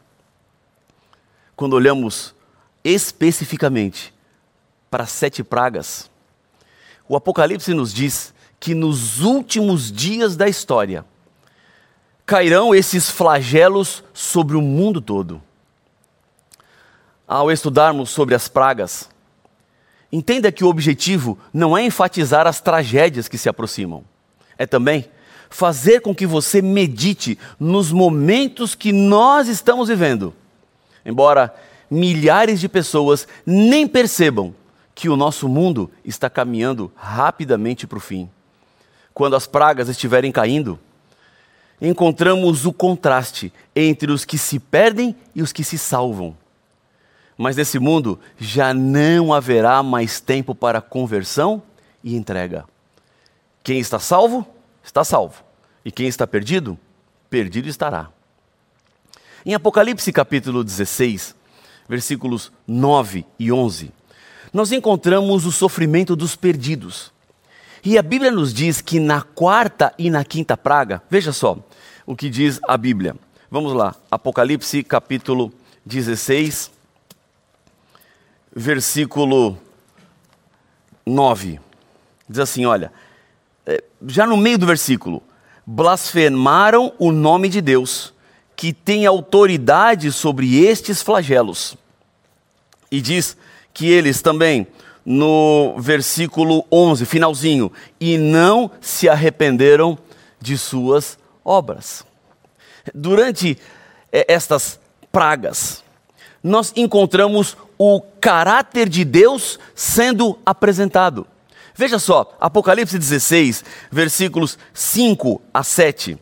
Quando 1.54 1.74
olhamos 1.74 2.34
especificamente 2.84 4.12
para 4.90 5.04
as 5.04 5.10
sete 5.10 5.42
pragas, 5.42 6.10
o 7.08 7.16
Apocalipse 7.16 7.72
nos 7.72 7.92
diz 7.92 8.34
que 8.58 8.74
nos 8.74 9.20
últimos 9.20 9.92
dias 9.92 10.36
da 10.36 10.48
história 10.48 11.04
cairão 12.24 12.74
esses 12.74 13.08
flagelos 13.08 14.02
sobre 14.12 14.56
o 14.56 14.60
mundo 14.60 15.00
todo. 15.00 15.40
Ao 17.26 17.50
estudarmos 17.50 18.10
sobre 18.10 18.34
as 18.34 18.48
pragas, 18.48 19.08
entenda 20.12 20.52
que 20.52 20.64
o 20.64 20.68
objetivo 20.68 21.38
não 21.52 21.76
é 21.76 21.84
enfatizar 21.84 22.46
as 22.46 22.60
tragédias 22.60 23.28
que 23.28 23.36
se 23.36 23.48
aproximam, 23.48 24.04
é 24.56 24.66
também 24.66 25.06
fazer 25.50 26.00
com 26.00 26.14
que 26.14 26.26
você 26.26 26.60
medite 26.62 27.38
nos 27.58 27.90
momentos 27.90 28.74
que 28.74 28.92
nós 28.92 29.48
estamos 29.48 29.88
vivendo. 29.88 30.34
Embora 31.04 31.54
milhares 31.90 32.60
de 32.60 32.68
pessoas 32.68 33.26
nem 33.44 33.86
percebam 33.86 34.54
que 34.94 35.08
o 35.08 35.16
nosso 35.16 35.48
mundo 35.48 35.90
está 36.04 36.28
caminhando 36.30 36.90
rapidamente 36.96 37.86
para 37.86 37.98
o 37.98 38.00
fim 38.00 38.28
quando 39.16 39.34
as 39.34 39.46
pragas 39.46 39.88
estiverem 39.88 40.30
caindo, 40.30 40.78
encontramos 41.80 42.66
o 42.66 42.72
contraste 42.72 43.50
entre 43.74 44.12
os 44.12 44.26
que 44.26 44.36
se 44.36 44.58
perdem 44.58 45.16
e 45.34 45.40
os 45.40 45.54
que 45.54 45.64
se 45.64 45.78
salvam. 45.78 46.36
Mas 47.36 47.56
nesse 47.56 47.78
mundo 47.78 48.18
já 48.38 48.72
não 48.72 49.32
haverá 49.32 49.82
mais 49.82 50.20
tempo 50.20 50.54
para 50.54 50.80
conversão 50.80 51.62
e 52.02 52.16
entrega. 52.16 52.64
Quem 53.62 53.78
está 53.78 53.98
salvo, 53.98 54.46
está 54.82 55.04
salvo. 55.04 55.42
E 55.84 55.90
quem 55.90 56.08
está 56.08 56.26
perdido, 56.26 56.78
perdido 57.28 57.68
estará. 57.68 58.08
Em 59.44 59.54
Apocalipse 59.54 60.12
capítulo 60.12 60.64
16, 60.64 61.34
versículos 61.88 62.50
9 62.66 63.24
e 63.38 63.52
11, 63.52 63.92
nós 64.52 64.72
encontramos 64.72 65.44
o 65.46 65.52
sofrimento 65.52 66.16
dos 66.16 66.34
perdidos. 66.34 67.12
E 67.84 67.98
a 67.98 68.02
Bíblia 68.02 68.32
nos 68.32 68.52
diz 68.52 68.80
que 68.80 68.98
na 68.98 69.22
quarta 69.22 69.92
e 69.96 70.10
na 70.10 70.24
quinta 70.24 70.56
praga, 70.56 71.02
veja 71.08 71.32
só 71.32 71.58
o 72.04 72.16
que 72.16 72.28
diz 72.28 72.58
a 72.66 72.76
Bíblia. 72.76 73.14
Vamos 73.50 73.72
lá, 73.72 73.94
Apocalipse 74.10 74.82
capítulo 74.82 75.52
16, 75.84 76.72
versículo 78.56 79.58
9. 81.04 81.60
Diz 82.26 82.38
assim: 82.38 82.64
olha, 82.64 82.90
é, 83.66 83.84
já 84.06 84.26
no 84.26 84.36
meio 84.38 84.56
do 84.56 84.66
versículo, 84.66 85.22
blasfemaram 85.66 86.94
o 86.98 87.12
nome 87.12 87.50
de 87.50 87.60
Deus, 87.60 88.14
que 88.56 88.72
tem 88.72 89.04
autoridade 89.04 90.10
sobre 90.10 90.64
estes 90.64 91.02
flagelos. 91.02 91.76
E 92.90 93.02
diz 93.02 93.36
que 93.74 93.86
eles 93.90 94.22
também 94.22 94.66
no 95.04 95.76
versículo 95.78 96.64
11, 96.72 97.04
finalzinho, 97.04 97.70
e 98.00 98.16
não 98.16 98.70
se 98.80 99.08
arrependeram 99.08 99.98
de 100.40 100.56
suas 100.56 101.18
obras. 101.44 102.04
Durante 102.92 103.58
eh, 104.10 104.24
estas 104.28 104.80
pragas, 105.12 105.84
nós 106.42 106.72
encontramos 106.74 107.56
o 107.78 108.00
caráter 108.00 108.88
de 108.88 109.04
Deus 109.04 109.58
sendo 109.74 110.38
apresentado. 110.44 111.26
Veja 111.74 111.98
só, 111.98 112.34
Apocalipse 112.40 112.98
16, 112.98 113.64
versículos 113.90 114.58
5 114.72 115.42
a 115.52 115.62
7. 115.62 116.18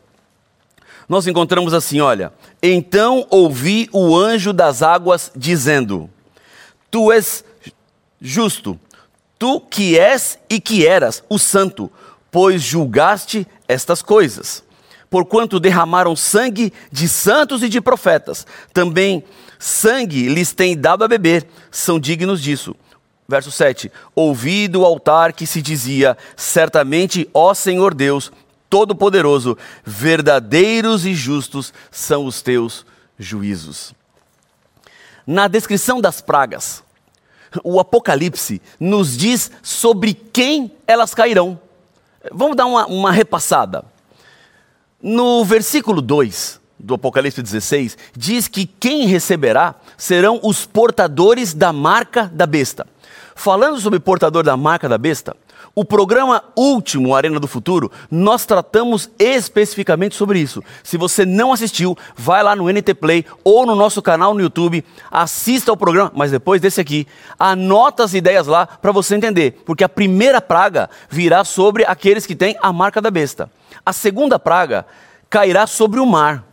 Nós 1.08 1.26
encontramos 1.26 1.72
assim: 1.72 2.00
olha, 2.00 2.32
então 2.62 3.26
ouvi 3.30 3.88
o 3.92 4.16
anjo 4.16 4.52
das 4.52 4.82
águas 4.82 5.30
dizendo: 5.36 6.10
Tu 6.90 7.12
és 7.12 7.44
justo, 8.20 8.78
tu 9.38 9.60
que 9.60 9.98
és 9.98 10.38
e 10.48 10.60
que 10.60 10.86
eras 10.86 11.22
o 11.28 11.38
santo, 11.38 11.90
pois 12.30 12.62
julgaste 12.62 13.46
estas 13.68 14.02
coisas. 14.02 14.64
Porquanto 15.14 15.60
derramaram 15.60 16.16
sangue 16.16 16.72
de 16.90 17.08
santos 17.08 17.62
e 17.62 17.68
de 17.68 17.80
profetas, 17.80 18.44
também 18.72 19.22
sangue 19.60 20.28
lhes 20.28 20.52
tem 20.52 20.76
dado 20.76 21.04
a 21.04 21.06
beber, 21.06 21.46
são 21.70 22.00
dignos 22.00 22.42
disso. 22.42 22.74
Verso 23.28 23.52
7: 23.52 23.92
Ouvi 24.12 24.66
do 24.66 24.84
altar 24.84 25.32
que 25.32 25.46
se 25.46 25.62
dizia: 25.62 26.18
Certamente, 26.34 27.30
ó 27.32 27.54
Senhor 27.54 27.94
Deus, 27.94 28.32
Todo-Poderoso, 28.68 29.56
verdadeiros 29.84 31.06
e 31.06 31.14
justos 31.14 31.72
são 31.92 32.26
os 32.26 32.42
teus 32.42 32.84
juízos. 33.16 33.94
Na 35.24 35.46
descrição 35.46 36.00
das 36.00 36.20
pragas, 36.20 36.82
o 37.62 37.78
Apocalipse 37.78 38.60
nos 38.80 39.16
diz 39.16 39.48
sobre 39.62 40.12
quem 40.12 40.72
elas 40.88 41.14
cairão. 41.14 41.56
Vamos 42.32 42.56
dar 42.56 42.66
uma, 42.66 42.84
uma 42.86 43.12
repassada. 43.12 43.93
No 45.06 45.44
versículo 45.44 46.00
2 46.00 46.58
do 46.80 46.94
Apocalipse 46.94 47.42
16, 47.42 47.98
diz 48.16 48.48
que 48.48 48.64
quem 48.64 49.06
receberá 49.06 49.74
serão 49.98 50.40
os 50.42 50.64
portadores 50.64 51.52
da 51.52 51.74
marca 51.74 52.30
da 52.32 52.46
besta. 52.46 52.86
Falando 53.34 53.78
sobre 53.78 54.00
portador 54.00 54.42
da 54.42 54.56
marca 54.56 54.88
da 54.88 54.96
besta, 54.96 55.36
o 55.74 55.84
programa 55.84 56.44
último, 56.54 57.16
Arena 57.16 57.40
do 57.40 57.48
Futuro, 57.48 57.90
nós 58.08 58.46
tratamos 58.46 59.10
especificamente 59.18 60.14
sobre 60.14 60.38
isso. 60.38 60.62
Se 60.84 60.96
você 60.96 61.26
não 61.26 61.52
assistiu, 61.52 61.98
vai 62.16 62.44
lá 62.44 62.54
no 62.54 62.70
NT 62.70 62.94
Play 62.94 63.26
ou 63.42 63.66
no 63.66 63.74
nosso 63.74 64.00
canal 64.00 64.34
no 64.34 64.40
YouTube, 64.40 64.84
assista 65.10 65.72
ao 65.72 65.76
programa, 65.76 66.12
mas 66.14 66.30
depois 66.30 66.60
desse 66.60 66.80
aqui, 66.80 67.08
anota 67.36 68.04
as 68.04 68.14
ideias 68.14 68.46
lá 68.46 68.66
para 68.66 68.92
você 68.92 69.16
entender, 69.16 69.62
porque 69.66 69.82
a 69.82 69.88
primeira 69.88 70.40
praga 70.40 70.88
virá 71.10 71.44
sobre 71.44 71.84
aqueles 71.84 72.24
que 72.24 72.36
têm 72.36 72.56
a 72.62 72.72
marca 72.72 73.00
da 73.00 73.10
besta. 73.10 73.50
A 73.84 73.92
segunda 73.92 74.38
praga 74.38 74.86
cairá 75.28 75.66
sobre 75.66 75.98
o 75.98 76.06
mar. 76.06 76.44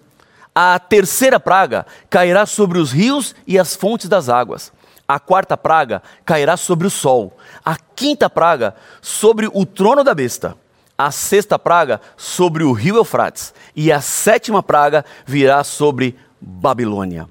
A 0.53 0.79
terceira 0.79 1.39
praga 1.39 1.85
cairá 2.09 2.47
sobre 2.47 2.79
os 2.79 2.91
rios 2.91 3.35
e 3.45 3.59
as 3.59 3.75
fontes 3.75 4.09
das 4.09 4.29
águas. 4.29 4.73
A 5.11 5.19
quarta 5.19 5.57
praga 5.57 6.01
cairá 6.23 6.55
sobre 6.55 6.87
o 6.87 6.89
sol. 6.89 7.37
A 7.65 7.75
quinta 7.75 8.29
praga 8.29 8.73
sobre 9.01 9.45
o 9.51 9.65
trono 9.65 10.05
da 10.05 10.15
besta. 10.15 10.55
A 10.97 11.11
sexta 11.11 11.59
praga 11.59 11.99
sobre 12.15 12.63
o 12.63 12.71
rio 12.71 12.95
Eufrates. 12.95 13.53
E 13.75 13.91
a 13.91 13.99
sétima 13.99 14.63
praga 14.63 15.03
virá 15.25 15.65
sobre 15.65 16.17
Babilônia. 16.39 17.27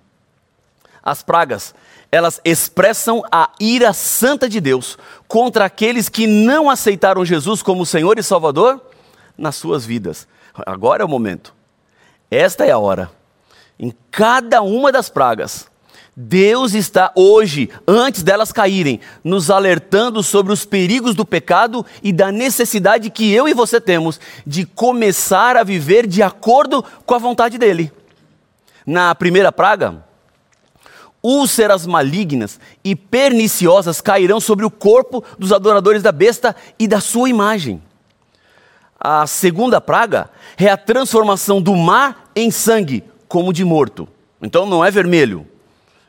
As 1.02 1.22
pragas, 1.22 1.74
elas 2.12 2.38
expressam 2.44 3.22
a 3.32 3.48
ira 3.58 3.94
santa 3.94 4.46
de 4.46 4.60
Deus 4.60 4.98
contra 5.26 5.64
aqueles 5.64 6.10
que 6.10 6.26
não 6.26 6.68
aceitaram 6.68 7.24
Jesus 7.24 7.62
como 7.62 7.86
Senhor 7.86 8.18
e 8.18 8.22
Salvador 8.22 8.78
nas 9.38 9.56
suas 9.56 9.86
vidas. 9.86 10.28
Agora 10.66 11.02
é 11.02 11.06
o 11.06 11.08
momento. 11.08 11.54
Esta 12.30 12.66
é 12.66 12.72
a 12.72 12.78
hora. 12.78 13.10
Em 13.78 13.90
cada 14.10 14.60
uma 14.60 14.92
das 14.92 15.08
pragas, 15.08 15.69
Deus 16.22 16.74
está 16.74 17.10
hoje, 17.14 17.70
antes 17.88 18.22
delas 18.22 18.52
caírem, 18.52 19.00
nos 19.24 19.50
alertando 19.50 20.22
sobre 20.22 20.52
os 20.52 20.66
perigos 20.66 21.14
do 21.14 21.24
pecado 21.24 21.84
e 22.02 22.12
da 22.12 22.30
necessidade 22.30 23.08
que 23.08 23.32
eu 23.32 23.48
e 23.48 23.54
você 23.54 23.80
temos 23.80 24.20
de 24.46 24.66
começar 24.66 25.56
a 25.56 25.64
viver 25.64 26.06
de 26.06 26.22
acordo 26.22 26.84
com 27.06 27.14
a 27.14 27.18
vontade 27.18 27.56
dele. 27.56 27.90
Na 28.84 29.14
primeira 29.14 29.50
praga, 29.50 30.04
úlceras 31.22 31.86
malignas 31.86 32.60
e 32.84 32.94
perniciosas 32.94 34.02
cairão 34.02 34.40
sobre 34.40 34.66
o 34.66 34.70
corpo 34.70 35.24
dos 35.38 35.54
adoradores 35.54 36.02
da 36.02 36.12
besta 36.12 36.54
e 36.78 36.86
da 36.86 37.00
sua 37.00 37.30
imagem. 37.30 37.82
A 39.00 39.26
segunda 39.26 39.80
praga 39.80 40.28
é 40.58 40.68
a 40.68 40.76
transformação 40.76 41.62
do 41.62 41.74
mar 41.74 42.30
em 42.36 42.50
sangue, 42.50 43.04
como 43.26 43.54
de 43.54 43.64
morto. 43.64 44.06
Então 44.42 44.66
não 44.66 44.84
é 44.84 44.90
vermelho, 44.90 45.46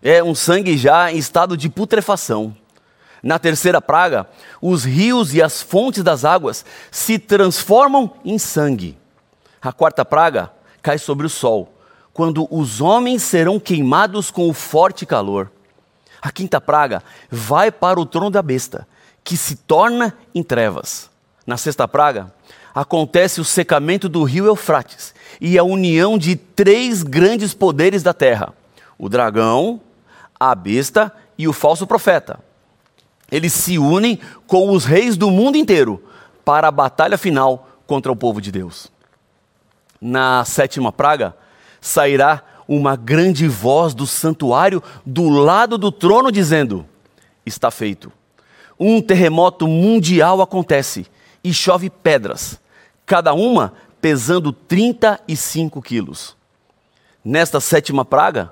é 0.01 0.24
um 0.24 0.34
sangue 0.34 0.77
já 0.77 1.12
em 1.12 1.17
estado 1.17 1.55
de 1.55 1.70
putrefação. 1.70 2.55
Na 3.22 3.38
terceira 3.38 3.79
praga, 3.79 4.27
os 4.60 4.84
rios 4.84 5.34
e 5.34 5.41
as 5.41 5.62
fontes 5.62 6.03
das 6.03 6.25
águas 6.25 6.65
se 6.89 7.20
transformam 7.20 8.12
em 8.25 8.39
sangue. 8.39 8.98
A 9.62 9.72
quarta 9.72 10.03
praga 10.03 10.51
cai 10.81 10.98
sobre 10.98 11.27
o 11.27 11.29
sol, 11.29 11.72
quando 12.13 12.48
os 12.50 12.81
homens 12.81 13.22
serão 13.22 13.60
queimados 13.60 14.31
com 14.31 14.50
o 14.50 14.53
forte 14.53 15.05
calor. 15.05 15.51
A 16.20 16.31
quinta 16.31 16.60
praga 16.60 17.03
vai 17.29 17.72
para 17.72 18.00
o 18.00 18.05
trono 18.05 18.31
da 18.31 18.41
besta, 18.41 18.88
que 19.24 19.38
se 19.38 19.55
torna 19.55 20.15
em 20.34 20.41
trevas. 20.41 21.10
Na 21.46 21.58
sexta 21.58 21.88
praga, 21.88 22.34
acontece 22.74 23.39
o 23.39 23.46
secamento 23.46 24.10
do 24.10 24.24
rio 24.24 24.46
Eufrates 24.46 25.13
e 25.39 25.60
a 25.60 25.63
união 25.63 26.17
de 26.17 26.36
três 26.36 27.03
grandes 27.03 27.53
poderes 27.53 28.01
da 28.01 28.13
terra: 28.13 28.53
o 28.98 29.08
dragão, 29.08 29.79
a 30.41 30.55
besta 30.55 31.13
e 31.38 31.48
o 31.48 31.53
falso 31.53 31.86
profeta. 31.86 32.39
Eles 33.31 33.53
se 33.53 33.77
unem 33.77 34.19
com 34.48 34.71
os 34.71 34.86
reis 34.86 35.15
do 35.15 35.29
mundo 35.29 35.55
inteiro 35.55 36.03
para 36.43 36.67
a 36.67 36.71
batalha 36.71 37.15
final 37.15 37.69
contra 37.86 38.12
o 38.12 38.15
povo 38.15 38.41
de 38.41 38.51
Deus. 38.51 38.91
Na 40.01 40.43
sétima 40.43 40.91
praga, 40.91 41.38
sairá 41.79 42.41
uma 42.67 42.95
grande 42.95 43.48
voz 43.48 43.93
do 43.93 44.07
santuário 44.07 44.81
do 45.05 45.29
lado 45.29 45.77
do 45.77 45.91
trono, 45.91 46.31
dizendo: 46.31 46.88
Está 47.45 47.69
feito. 47.69 48.12
Um 48.79 49.00
terremoto 49.00 49.67
mundial 49.67 50.41
acontece 50.41 51.05
e 51.43 51.53
chove 51.53 51.88
pedras, 51.88 52.60
cada 53.05 53.31
uma 53.36 53.74
pesando 54.01 54.51
35 54.51 55.79
quilos. 55.83 56.36
Nesta 57.24 57.60
sétima 57.60 58.03
praga, 58.03 58.51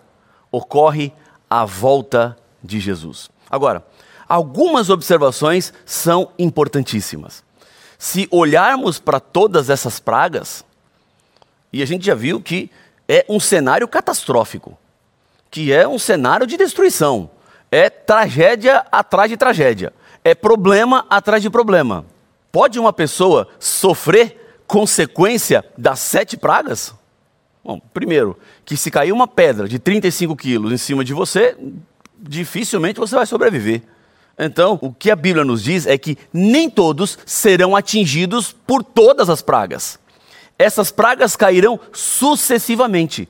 ocorre 0.51 1.11
a 1.49 1.65
volta 1.65 2.37
de 2.63 2.79
Jesus. 2.79 3.29
Agora, 3.49 3.83
algumas 4.27 4.89
observações 4.89 5.73
são 5.85 6.31
importantíssimas. 6.37 7.43
Se 7.97 8.27
olharmos 8.31 8.99
para 8.99 9.19
todas 9.19 9.69
essas 9.69 9.99
pragas, 9.99 10.63
e 11.73 11.81
a 11.81 11.85
gente 11.85 12.05
já 12.05 12.15
viu 12.15 12.41
que 12.41 12.69
é 13.07 13.25
um 13.27 13.39
cenário 13.39 13.87
catastrófico, 13.87 14.77
que 15.49 15.73
é 15.73 15.87
um 15.87 15.97
cenário 15.97 16.45
de 16.45 16.55
destruição, 16.55 17.29
é 17.71 17.89
tragédia 17.89 18.85
atrás 18.91 19.29
de 19.29 19.37
tragédia, 19.37 19.93
é 20.23 20.35
problema 20.35 21.05
atrás 21.09 21.41
de 21.41 21.49
problema. 21.49 22.05
Pode 22.51 22.79
uma 22.79 22.93
pessoa 22.93 23.47
sofrer 23.59 24.61
consequência 24.67 25.65
das 25.77 25.99
sete 25.99 26.37
pragas? 26.37 26.93
Bom, 27.69 27.79
primeiro, 27.93 28.35
que 28.65 28.75
se 28.75 28.89
cair 28.89 29.11
uma 29.11 29.27
pedra 29.27 29.69
de 29.69 29.77
35 29.77 30.35
quilos 30.35 30.71
em 30.71 30.77
cima 30.77 31.05
de 31.05 31.13
você, 31.13 31.55
dificilmente 32.19 32.99
você 32.99 33.13
vai 33.13 33.27
sobreviver. 33.27 33.83
Então, 34.39 34.79
o 34.81 34.91
que 34.91 35.11
a 35.11 35.15
Bíblia 35.15 35.45
nos 35.45 35.61
diz 35.61 35.85
é 35.85 35.95
que 35.95 36.17
nem 36.33 36.67
todos 36.67 37.19
serão 37.27 37.75
atingidos 37.75 38.51
por 38.51 38.83
todas 38.83 39.29
as 39.29 39.43
pragas. 39.43 39.99
Essas 40.57 40.89
pragas 40.89 41.35
cairão 41.35 41.79
sucessivamente 41.93 43.29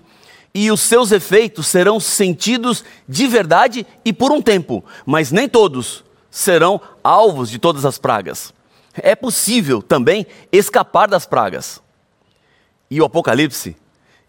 e 0.56 0.72
os 0.72 0.80
seus 0.80 1.12
efeitos 1.12 1.68
serão 1.68 2.00
sentidos 2.00 2.86
de 3.10 3.28
verdade 3.28 3.86
e 4.06 4.14
por 4.14 4.32
um 4.32 4.42
tempo, 4.42 4.86
mas 5.06 5.34
nem 5.34 5.50
todos 5.50 6.02
serão 6.32 6.80
alvos 7.04 7.50
de 7.50 7.60
todas 7.60 7.84
as 7.84 7.98
pragas. 7.98 8.54
É 8.94 9.18
possível 9.18 9.82
também 9.82 10.26
escapar 10.50 11.10
das 11.10 11.26
pragas. 11.26 11.82
E 12.90 13.02
o 13.02 13.04
Apocalipse 13.04 13.76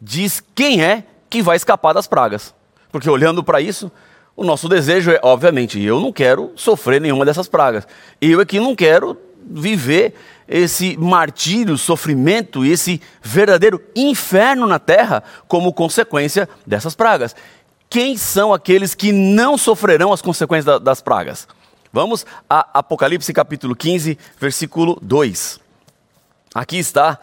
diz 0.00 0.42
quem 0.54 0.82
é 0.82 1.04
que 1.28 1.42
vai 1.42 1.56
escapar 1.56 1.92
das 1.92 2.06
pragas. 2.06 2.54
Porque 2.90 3.08
olhando 3.08 3.44
para 3.44 3.60
isso, 3.60 3.90
o 4.36 4.44
nosso 4.44 4.68
desejo 4.68 5.10
é, 5.10 5.20
obviamente, 5.22 5.80
eu 5.80 6.00
não 6.00 6.12
quero 6.12 6.52
sofrer 6.56 7.00
nenhuma 7.00 7.24
dessas 7.24 7.48
pragas. 7.48 7.86
Eu 8.20 8.40
aqui 8.40 8.58
não 8.58 8.74
quero 8.74 9.16
viver 9.42 10.14
esse 10.48 10.96
martírio, 10.96 11.78
sofrimento 11.78 12.64
e 12.64 12.72
esse 12.72 13.00
verdadeiro 13.22 13.80
inferno 13.94 14.66
na 14.66 14.78
terra 14.78 15.22
como 15.46 15.72
consequência 15.72 16.48
dessas 16.66 16.94
pragas. 16.94 17.36
Quem 17.88 18.16
são 18.16 18.52
aqueles 18.52 18.94
que 18.94 19.12
não 19.12 19.58
sofrerão 19.58 20.12
as 20.12 20.22
consequências 20.22 20.80
das 20.80 21.00
pragas? 21.00 21.46
Vamos 21.92 22.24
a 22.48 22.78
Apocalipse 22.78 23.32
capítulo 23.32 23.74
15, 23.74 24.16
versículo 24.38 24.98
2. 25.02 25.60
Aqui 26.54 26.78
está 26.78 27.18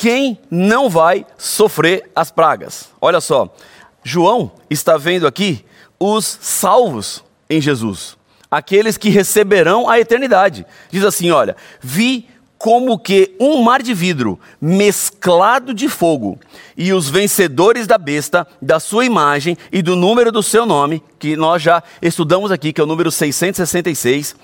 quem 0.00 0.38
não 0.50 0.88
vai 0.88 1.26
sofrer 1.36 2.10
as 2.16 2.30
pragas. 2.30 2.88
Olha 3.02 3.20
só, 3.20 3.54
João 4.02 4.50
está 4.70 4.96
vendo 4.96 5.26
aqui 5.26 5.62
os 5.98 6.38
salvos 6.40 7.22
em 7.50 7.60
Jesus, 7.60 8.16
aqueles 8.50 8.96
que 8.96 9.10
receberão 9.10 9.86
a 9.90 10.00
eternidade. 10.00 10.64
Diz 10.90 11.04
assim: 11.04 11.30
olha, 11.30 11.54
vi 11.82 12.26
como 12.56 12.98
que 12.98 13.36
um 13.38 13.62
mar 13.62 13.82
de 13.82 13.92
vidro 13.92 14.40
mesclado 14.58 15.74
de 15.74 15.86
fogo, 15.86 16.40
e 16.78 16.94
os 16.94 17.10
vencedores 17.10 17.86
da 17.86 17.98
besta, 17.98 18.46
da 18.60 18.80
sua 18.80 19.04
imagem 19.04 19.54
e 19.70 19.82
do 19.82 19.94
número 19.94 20.32
do 20.32 20.42
seu 20.42 20.64
nome, 20.64 21.04
que 21.18 21.36
nós 21.36 21.60
já 21.60 21.82
estudamos 22.00 22.50
aqui, 22.50 22.72
que 22.72 22.80
é 22.80 22.84
o 22.84 22.86
número 22.86 23.10
666, 23.10 24.34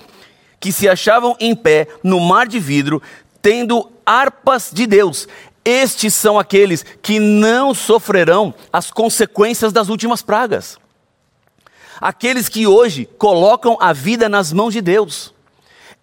que 0.59 0.71
se 0.71 0.87
achavam 0.87 1.35
em 1.39 1.55
pé 1.55 1.87
no 2.03 2.19
mar 2.19 2.47
de 2.47 2.59
vidro, 2.59 3.01
tendo 3.47 3.89
harpas 4.05 4.71
de 4.73 4.85
Deus. 4.85 5.25
Estes 5.63 6.13
são 6.13 6.37
aqueles 6.37 6.83
que 7.01 7.17
não 7.17 7.73
sofrerão 7.73 8.53
as 8.73 8.91
consequências 8.91 9.71
das 9.71 9.87
últimas 9.87 10.21
pragas. 10.21 10.77
Aqueles 12.01 12.49
que 12.49 12.67
hoje 12.67 13.07
colocam 13.17 13.77
a 13.79 13.93
vida 13.93 14.27
nas 14.27 14.51
mãos 14.51 14.73
de 14.73 14.81
Deus. 14.81 15.33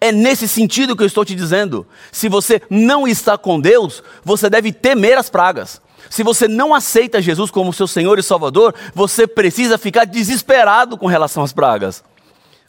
É 0.01 0.11
nesse 0.11 0.47
sentido 0.47 0.95
que 0.95 1.03
eu 1.03 1.07
estou 1.07 1.23
te 1.23 1.35
dizendo. 1.35 1.85
Se 2.11 2.27
você 2.27 2.63
não 2.67 3.07
está 3.07 3.37
com 3.37 3.61
Deus, 3.61 4.01
você 4.23 4.49
deve 4.49 4.73
temer 4.73 5.15
as 5.15 5.29
pragas. 5.29 5.79
Se 6.09 6.23
você 6.23 6.47
não 6.47 6.73
aceita 6.73 7.21
Jesus 7.21 7.51
como 7.51 7.71
seu 7.71 7.85
Senhor 7.85 8.17
e 8.17 8.23
Salvador, 8.23 8.73
você 8.91 9.27
precisa 9.27 9.77
ficar 9.77 10.05
desesperado 10.05 10.97
com 10.97 11.05
relação 11.05 11.43
às 11.43 11.53
pragas. 11.53 12.03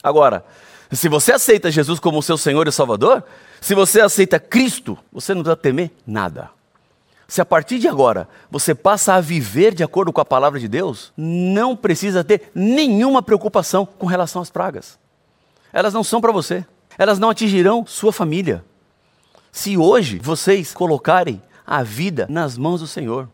Agora, 0.03 0.45
se 0.91 1.09
você 1.09 1.31
aceita 1.31 1.71
Jesus 1.71 1.99
como 1.99 2.21
seu 2.21 2.37
Senhor 2.37 2.67
e 2.67 2.71
Salvador, 2.71 3.23
se 3.59 3.73
você 3.73 4.01
aceita 4.01 4.39
Cristo, 4.39 4.97
você 5.11 5.33
não 5.33 5.41
precisa 5.41 5.57
temer 5.57 5.91
nada. 6.05 6.49
Se 7.27 7.41
a 7.41 7.45
partir 7.45 7.79
de 7.79 7.87
agora 7.87 8.27
você 8.49 8.73
passa 8.73 9.13
a 9.13 9.21
viver 9.21 9.73
de 9.73 9.83
acordo 9.83 10.13
com 10.13 10.21
a 10.21 10.25
palavra 10.25 10.59
de 10.59 10.67
Deus, 10.67 11.11
não 11.17 11.75
precisa 11.75 12.23
ter 12.23 12.51
nenhuma 12.55 13.21
preocupação 13.21 13.85
com 13.85 14.05
relação 14.05 14.41
às 14.41 14.49
pragas. 14.49 14.97
Elas 15.73 15.93
não 15.93 16.03
são 16.03 16.21
para 16.21 16.31
você, 16.31 16.65
elas 16.97 17.19
não 17.19 17.29
atingirão 17.29 17.85
sua 17.85 18.13
família. 18.13 18.63
Se 19.51 19.77
hoje 19.77 20.19
vocês 20.19 20.73
colocarem 20.73 21.41
a 21.67 21.83
vida 21.83 22.25
nas 22.29 22.57
mãos 22.57 22.79
do 22.79 22.87
Senhor. 22.87 23.27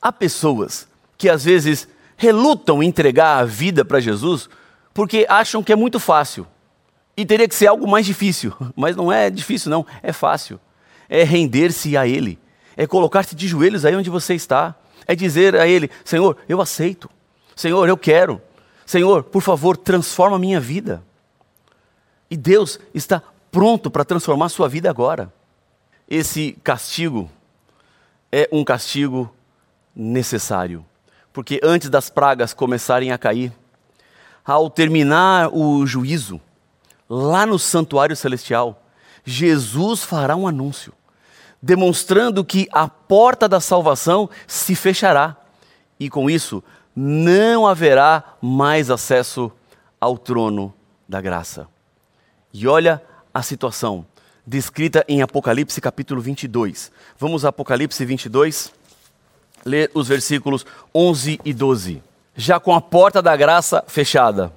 Há 0.00 0.12
pessoas 0.12 0.86
que 1.18 1.28
às 1.28 1.44
vezes 1.44 1.88
relutam 2.16 2.80
em 2.80 2.86
entregar 2.86 3.38
a 3.38 3.44
vida 3.44 3.84
para 3.84 3.98
Jesus 3.98 4.48
porque 4.94 5.26
acham 5.28 5.62
que 5.62 5.72
é 5.72 5.76
muito 5.76 5.98
fácil. 5.98 6.46
E 7.16 7.26
teria 7.26 7.48
que 7.48 7.54
ser 7.54 7.66
algo 7.66 7.86
mais 7.88 8.06
difícil. 8.06 8.52
Mas 8.74 8.96
não 8.96 9.12
é 9.12 9.30
difícil, 9.30 9.70
não. 9.70 9.86
É 10.02 10.12
fácil. 10.12 10.58
É 11.08 11.24
render-se 11.24 11.96
a 11.96 12.06
Ele. 12.06 12.38
É 12.76 12.86
colocar-se 12.86 13.34
de 13.34 13.46
joelhos 13.46 13.84
aí 13.84 13.94
onde 13.94 14.10
você 14.10 14.34
está. 14.34 14.74
É 15.06 15.14
dizer 15.14 15.56
a 15.56 15.66
Ele: 15.66 15.90
Senhor, 16.04 16.36
eu 16.48 16.60
aceito. 16.60 17.10
Senhor, 17.54 17.88
eu 17.88 17.96
quero. 17.96 18.40
Senhor, 18.86 19.22
por 19.22 19.42
favor, 19.42 19.76
transforma 19.76 20.36
a 20.36 20.38
minha 20.38 20.60
vida. 20.60 21.02
E 22.30 22.36
Deus 22.36 22.80
está 22.94 23.22
pronto 23.50 23.90
para 23.90 24.04
transformar 24.04 24.46
a 24.46 24.48
sua 24.48 24.68
vida 24.68 24.88
agora. 24.88 25.32
Esse 26.08 26.52
castigo 26.64 27.30
é 28.30 28.48
um 28.50 28.64
castigo 28.64 29.32
necessário. 29.94 30.84
Porque 31.32 31.60
antes 31.62 31.88
das 31.88 32.10
pragas 32.10 32.54
começarem 32.54 33.12
a 33.12 33.18
cair, 33.18 33.52
ao 34.44 34.68
terminar 34.68 35.50
o 35.52 35.86
juízo, 35.86 36.40
lá 37.14 37.44
no 37.44 37.58
santuário 37.58 38.16
celestial, 38.16 38.82
Jesus 39.22 40.02
fará 40.02 40.34
um 40.34 40.48
anúncio, 40.48 40.94
demonstrando 41.60 42.42
que 42.42 42.66
a 42.72 42.88
porta 42.88 43.46
da 43.46 43.60
salvação 43.60 44.30
se 44.46 44.74
fechará. 44.74 45.36
E 46.00 46.08
com 46.08 46.30
isso, 46.30 46.64
não 46.96 47.66
haverá 47.66 48.36
mais 48.40 48.90
acesso 48.90 49.52
ao 50.00 50.16
trono 50.16 50.72
da 51.06 51.20
graça. 51.20 51.68
E 52.50 52.66
olha 52.66 53.02
a 53.34 53.42
situação 53.42 54.06
descrita 54.46 55.04
em 55.06 55.20
Apocalipse 55.20 55.80
capítulo 55.82 56.20
22. 56.20 56.90
Vamos 57.18 57.44
a 57.44 57.50
Apocalipse 57.50 58.04
22, 58.06 58.72
ler 59.66 59.90
os 59.92 60.08
versículos 60.08 60.64
11 60.94 61.38
e 61.44 61.52
12. 61.52 62.02
Já 62.34 62.58
com 62.58 62.74
a 62.74 62.80
porta 62.80 63.20
da 63.20 63.36
graça 63.36 63.84
fechada, 63.86 64.52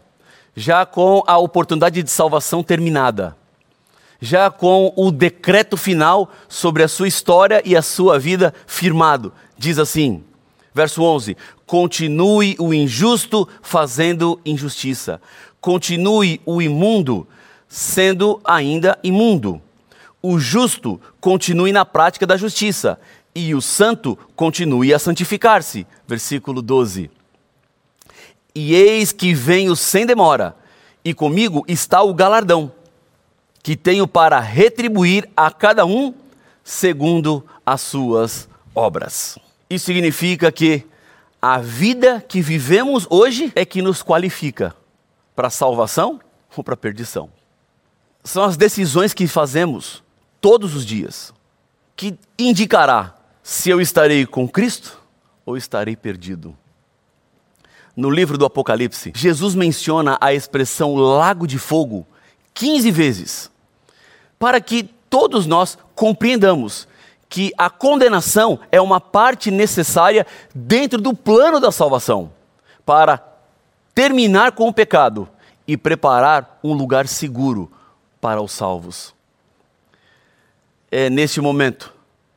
já 0.56 0.86
com 0.86 1.24
a 1.28 1.38
oportunidade 1.38 2.02
de 2.02 2.10
salvação 2.10 2.64
terminada, 2.64 3.36
já 4.22 4.50
com 4.50 4.94
o 4.96 5.12
decreto 5.12 5.76
final 5.76 6.32
sobre 6.48 6.82
a 6.82 6.88
sua 6.88 7.08
história 7.08 7.62
e 7.66 7.76
a 7.76 7.82
sua 7.82 8.18
vida 8.18 8.54
firmado. 8.66 9.34
Diz 9.58 9.78
assim, 9.78 10.24
verso 10.74 11.04
11: 11.04 11.36
Continue 11.66 12.56
o 12.60 12.74
injusto 12.74 13.48
fazendo 13.62 14.40
injustiça, 14.46 15.22
continue 15.60 16.40
o 16.46 16.62
imundo 16.62 17.28
sendo 17.68 18.40
ainda 18.46 18.98
imundo. 19.04 19.62
O 20.22 20.40
justo 20.40 21.00
continue 21.20 21.72
na 21.72 21.86
prática 21.86 22.26
da 22.26 22.38
justiça, 22.38 23.00
e 23.34 23.54
o 23.54 23.62
santo 23.62 24.18
continue 24.36 24.94
a 24.94 25.00
santificar-se. 25.00 25.86
Versículo 26.08 26.62
12. 26.62 27.12
E 28.56 28.74
eis 28.74 29.12
que 29.12 29.34
venho 29.34 29.76
sem 29.76 30.06
demora, 30.06 30.56
e 31.04 31.14
comigo 31.14 31.66
está 31.68 32.02
o 32.02 32.14
galardão, 32.14 32.72
que 33.62 33.76
tenho 33.76 34.08
para 34.08 34.40
retribuir 34.40 35.30
a 35.36 35.52
cada 35.52 35.86
um 35.86 36.14
segundo 36.64 37.46
as 37.66 37.82
suas 37.82 38.48
obras. 38.74 39.38
Isso 39.70 39.86
significa 39.86 40.52
que 40.52 40.86
a 41.42 41.60
vida 41.60 42.24
que 42.28 42.42
vivemos 42.42 43.06
hoje 43.10 43.52
é 43.56 43.66
que 43.66 43.82
nos 43.82 44.02
qualifica 44.02 44.76
para 45.36 45.50
salvação 45.50 46.20
ou 46.56 46.64
para 46.64 46.78
perdição. 46.78 47.30
São 48.24 48.44
as 48.44 48.58
decisões 48.58 49.14
que 49.14 49.28
fazemos 49.28 50.04
todos 50.42 50.76
os 50.76 50.86
dias 50.86 51.34
que 51.96 52.18
indicará 52.38 53.16
se 53.44 53.70
eu 53.70 53.80
estarei 53.80 54.26
com 54.26 54.48
Cristo 54.48 55.00
ou 55.46 55.56
estarei 55.56 55.96
perdido. 55.96 56.58
No 57.96 58.10
livro 58.10 58.38
do 58.38 58.46
Apocalipse, 58.46 59.14
Jesus 59.16 59.56
menciona 59.56 60.18
a 60.20 60.34
expressão 60.34 60.96
lago 60.96 61.48
de 61.48 61.58
fogo 61.58 62.06
15 62.54 62.92
vezes, 62.92 63.52
para 64.38 64.60
que 64.60 64.84
todos 65.10 65.46
nós 65.46 65.78
compreendamos 65.94 66.88
que 67.30 67.54
a 67.58 67.70
condenação 67.70 68.60
é 68.70 68.82
uma 68.82 69.00
parte 69.00 69.50
necessária 69.50 70.28
dentro 70.54 71.02
do 71.02 71.14
plano 71.14 71.60
da 71.60 71.72
salvação, 71.72 72.32
para 72.86 73.24
terminar 73.94 74.52
com 74.52 74.68
o 74.68 74.74
pecado 74.74 75.28
e 75.66 75.78
preparar 75.78 76.60
um 76.62 76.74
lugar 76.74 77.08
seguro 77.08 77.72
para 78.20 78.42
os 78.42 78.52
salvos. 78.52 79.16
É 80.92 81.10
neste 81.10 81.40
momento 81.40 81.94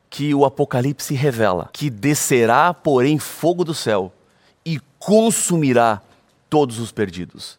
que 0.09 0.35
o 0.35 0.45
Apocalipse 0.45 1.15
revela 1.15 1.69
que 1.73 1.91
descerá, 1.91 2.73
porém, 2.73 3.19
fogo 3.19 3.65
do 3.65 3.75
céu 3.75 4.13
consumirá 4.99 6.03
todos 6.49 6.79
os 6.79 6.93
perdidos. 6.93 7.59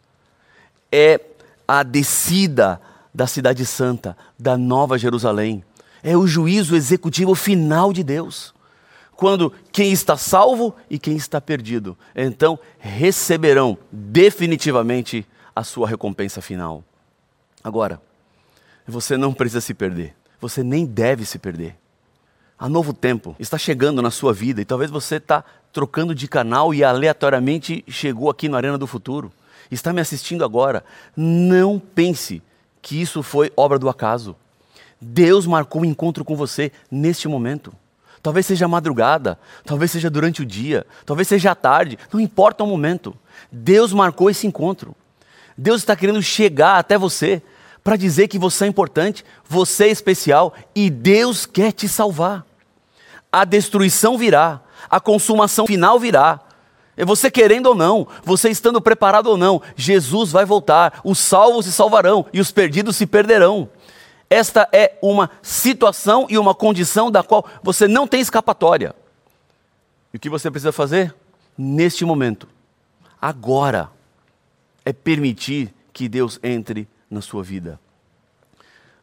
É 0.91 1.21
a 1.67 1.84
descida 1.84 2.82
da 3.13 3.28
Cidade 3.28 3.65
Santa, 3.65 4.17
da 4.38 4.58
Nova 4.58 4.97
Jerusalém. 4.97 5.63
É 6.02 6.15
o 6.15 6.28
juízo 6.28 6.75
executivo 6.75 7.36
final 7.36 7.93
de 7.93 8.04
Deus. 8.04 8.54
Quando 9.15 9.54
quem 9.71 9.91
está 9.91 10.15
salvo 10.15 10.73
e 10.89 10.97
quem 10.97 11.17
está 11.17 11.41
perdido, 11.41 11.97
então 12.15 12.58
receberão 12.80 13.78
definitivamente 13.91 15.25
a 15.54 15.63
sua 15.63 15.88
recompensa 15.88 16.41
final. 16.41 16.84
Agora, 17.62 18.02
você 18.88 19.17
não 19.17 19.34
precisa 19.34 19.62
se 19.62 19.73
perder. 19.73 20.15
Você 20.39 20.63
nem 20.63 20.86
deve 20.86 21.25
se 21.25 21.38
perder. 21.38 21.75
Há 22.61 22.67
novo 22.67 22.91
tempo 22.91 23.37
está 23.39 23.57
chegando 23.57 24.01
na 24.01 24.11
sua 24.11 24.33
vida 24.33 24.59
e 24.59 24.65
talvez 24.65 24.91
você 24.91 25.15
está 25.15 25.45
trocando 25.71 26.13
de 26.13 26.27
canal 26.27 26.73
e 26.73 26.83
aleatoriamente 26.83 27.85
chegou 27.87 28.29
aqui 28.29 28.49
na 28.49 28.57
Arena 28.57 28.77
do 28.77 28.85
Futuro. 28.85 29.31
Está 29.71 29.93
me 29.93 30.01
assistindo 30.01 30.43
agora. 30.43 30.83
Não 31.15 31.79
pense 31.79 32.41
que 32.81 32.99
isso 32.99 33.23
foi 33.23 33.49
obra 33.55 33.79
do 33.79 33.87
acaso. 33.87 34.35
Deus 34.99 35.47
marcou 35.47 35.83
um 35.83 35.85
encontro 35.85 36.25
com 36.25 36.35
você 36.35 36.69
neste 36.91 37.29
momento. 37.29 37.71
Talvez 38.21 38.45
seja 38.45 38.67
madrugada, 38.67 39.39
talvez 39.63 39.91
seja 39.91 40.09
durante 40.09 40.41
o 40.41 40.45
dia, 40.45 40.85
talvez 41.05 41.29
seja 41.29 41.51
à 41.51 41.55
tarde, 41.55 41.97
não 42.11 42.19
importa 42.19 42.65
o 42.65 42.67
momento. 42.67 43.15
Deus 43.49 43.93
marcou 43.93 44.29
esse 44.29 44.45
encontro. 44.45 44.93
Deus 45.57 45.79
está 45.79 45.95
querendo 45.95 46.21
chegar 46.21 46.77
até 46.77 46.97
você 46.97 47.41
para 47.81 47.95
dizer 47.95 48.27
que 48.27 48.37
você 48.37 48.65
é 48.65 48.67
importante, 48.67 49.23
você 49.47 49.85
é 49.85 49.89
especial 49.89 50.53
e 50.75 50.89
Deus 50.89 51.45
quer 51.45 51.71
te 51.71 51.87
salvar. 51.87 52.48
A 53.31 53.45
destruição 53.45 54.17
virá, 54.17 54.61
a 54.89 54.99
consumação 54.99 55.67
final 55.67 55.99
virá. 55.99 56.39
É 56.97 57.05
você 57.05 57.31
querendo 57.31 57.67
ou 57.67 57.75
não, 57.75 58.07
você 58.23 58.49
estando 58.49 58.81
preparado 58.81 59.27
ou 59.27 59.37
não, 59.37 59.61
Jesus 59.75 60.31
vai 60.31 60.43
voltar, 60.43 60.99
os 61.03 61.17
salvos 61.17 61.65
se 61.65 61.71
salvarão 61.71 62.25
e 62.33 62.41
os 62.41 62.51
perdidos 62.51 62.97
se 62.97 63.05
perderão. 63.05 63.69
Esta 64.29 64.67
é 64.71 64.97
uma 65.01 65.29
situação 65.41 66.27
e 66.29 66.37
uma 66.37 66.53
condição 66.53 67.09
da 67.09 67.23
qual 67.23 67.47
você 67.63 67.87
não 67.87 68.05
tem 68.05 68.19
escapatória. 68.19 68.93
E 70.13 70.17
o 70.17 70.19
que 70.19 70.29
você 70.29 70.51
precisa 70.51 70.71
fazer? 70.71 71.15
Neste 71.57 72.03
momento, 72.03 72.47
agora, 73.21 73.89
é 74.85 74.91
permitir 74.91 75.73
que 75.93 76.09
Deus 76.09 76.39
entre 76.43 76.87
na 77.09 77.21
sua 77.21 77.43
vida. 77.43 77.79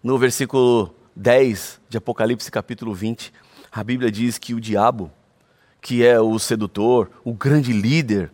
No 0.02 0.18
versículo 0.18 0.94
10 1.14 1.80
de 1.88 1.98
Apocalipse, 1.98 2.50
capítulo 2.50 2.94
20, 2.94 3.32
a 3.76 3.84
Bíblia 3.84 4.10
diz 4.10 4.38
que 4.38 4.54
o 4.54 4.60
diabo, 4.60 5.12
que 5.82 6.02
é 6.02 6.18
o 6.18 6.38
sedutor, 6.38 7.10
o 7.22 7.34
grande 7.34 7.74
líder, 7.74 8.32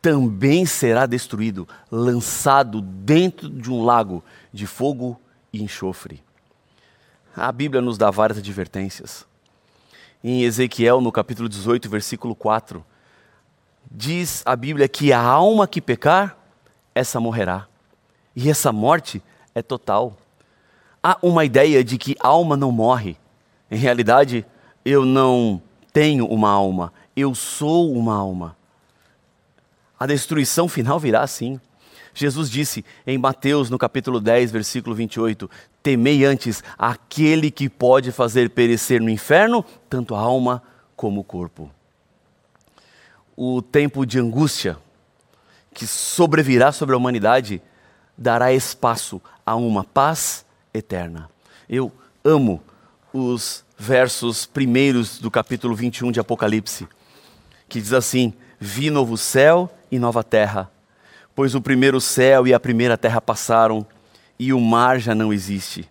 também 0.00 0.64
será 0.64 1.04
destruído, 1.04 1.68
lançado 1.90 2.80
dentro 2.80 3.50
de 3.50 3.70
um 3.70 3.84
lago 3.84 4.24
de 4.50 4.66
fogo 4.66 5.20
e 5.52 5.62
enxofre. 5.62 6.22
A 7.36 7.52
Bíblia 7.52 7.82
nos 7.82 7.98
dá 7.98 8.10
várias 8.10 8.38
advertências. 8.38 9.26
Em 10.24 10.44
Ezequiel, 10.44 11.02
no 11.02 11.12
capítulo 11.12 11.46
18, 11.46 11.90
versículo 11.90 12.34
4, 12.34 12.82
diz 13.90 14.42
a 14.46 14.56
Bíblia 14.56 14.88
que 14.88 15.12
a 15.12 15.20
alma 15.20 15.68
que 15.68 15.82
pecar, 15.82 16.38
essa 16.94 17.20
morrerá. 17.20 17.66
E 18.34 18.48
essa 18.48 18.72
morte 18.72 19.22
é 19.54 19.60
total. 19.60 20.16
Há 21.02 21.18
uma 21.20 21.44
ideia 21.44 21.84
de 21.84 21.98
que 21.98 22.16
alma 22.18 22.56
não 22.56 22.72
morre. 22.72 23.18
Em 23.70 23.76
realidade, 23.76 24.46
eu 24.84 25.04
não 25.04 25.60
tenho 25.92 26.26
uma 26.26 26.50
alma, 26.50 26.92
eu 27.16 27.34
sou 27.34 27.92
uma 27.92 28.14
alma. 28.14 28.56
A 29.98 30.06
destruição 30.06 30.68
final 30.68 30.98
virá 30.98 31.22
assim. 31.22 31.60
Jesus 32.14 32.50
disse 32.50 32.84
em 33.06 33.18
Mateus, 33.18 33.70
no 33.70 33.78
capítulo 33.78 34.20
10, 34.20 34.50
versículo 34.50 34.94
28, 34.94 35.48
temei 35.82 36.24
antes 36.24 36.62
aquele 36.78 37.50
que 37.50 37.68
pode 37.68 38.10
fazer 38.10 38.50
perecer 38.50 39.00
no 39.00 39.10
inferno 39.10 39.64
tanto 39.88 40.14
a 40.14 40.20
alma 40.20 40.62
como 40.96 41.20
o 41.20 41.24
corpo. 41.24 41.70
O 43.36 43.62
tempo 43.62 44.04
de 44.04 44.18
angústia 44.18 44.76
que 45.72 45.86
sobrevirá 45.86 46.72
sobre 46.72 46.94
a 46.94 46.98
humanidade 46.98 47.62
dará 48.16 48.52
espaço 48.52 49.20
a 49.46 49.54
uma 49.54 49.84
paz 49.84 50.44
eterna. 50.74 51.30
Eu 51.68 51.92
amo 52.24 52.62
os 53.12 53.64
versos 53.82 54.44
primeiros 54.44 55.18
do 55.18 55.30
capítulo 55.30 55.74
21 55.74 56.12
de 56.12 56.20
Apocalipse, 56.20 56.86
que 57.66 57.80
diz 57.80 57.94
assim: 57.94 58.34
Vi 58.58 58.90
novo 58.90 59.16
céu 59.16 59.74
e 59.90 59.98
nova 59.98 60.22
terra, 60.22 60.70
pois 61.34 61.54
o 61.54 61.62
primeiro 61.62 61.98
céu 61.98 62.46
e 62.46 62.52
a 62.52 62.60
primeira 62.60 62.98
terra 62.98 63.22
passaram 63.22 63.86
e 64.38 64.52
o 64.52 64.60
mar 64.60 65.00
já 65.00 65.14
não 65.14 65.32
existe. 65.32 65.88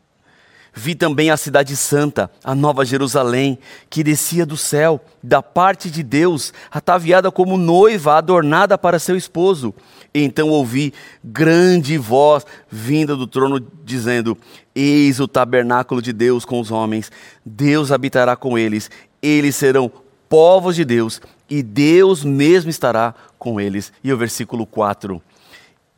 Vi 0.82 0.96
também 0.96 1.30
a 1.30 1.36
cidade 1.36 1.76
santa, 1.76 2.32
a 2.42 2.56
nova 2.56 2.86
Jerusalém, 2.86 3.60
que 3.89 4.02
descia 4.02 4.46
do 4.46 4.56
céu, 4.56 5.04
da 5.22 5.44
parte 5.44 5.92
de 5.92 6.02
Deus, 6.02 6.54
ataviada 6.72 7.30
como 7.30 7.58
noiva 7.58 8.15
adornada 8.15 8.78
para 8.78 8.98
seu 8.98 9.18
esposo. 9.18 9.74
Então 10.13 10.48
ouvi 10.48 10.94
grande 11.22 11.98
voz 11.98 12.46
vinda 12.72 13.13
do 13.13 13.28
trono, 13.28 13.60
dizendo: 13.84 14.38
Eis 14.74 15.20
o 15.20 15.28
tabernáculo 15.28 16.02
de 16.02 16.13
Deus 16.13 16.46
com 16.46 16.62
os 16.62 16.72
homens, 16.72 17.12
Deus 17.46 17.92
habitará 17.92 18.38
com 18.38 18.58
eles, 18.58 18.89
eles 19.22 19.58
serão 19.58 19.92
povos 20.30 20.78
de 20.78 20.86
Deus, 20.86 21.22
e 21.50 21.62
Deus 21.62 22.24
mesmo 22.24 22.70
estará 22.70 23.13
com 23.38 23.60
eles. 23.60 23.92
E 24.02 24.13
o 24.13 24.18
versículo 24.18 24.65
4: 24.65 25.22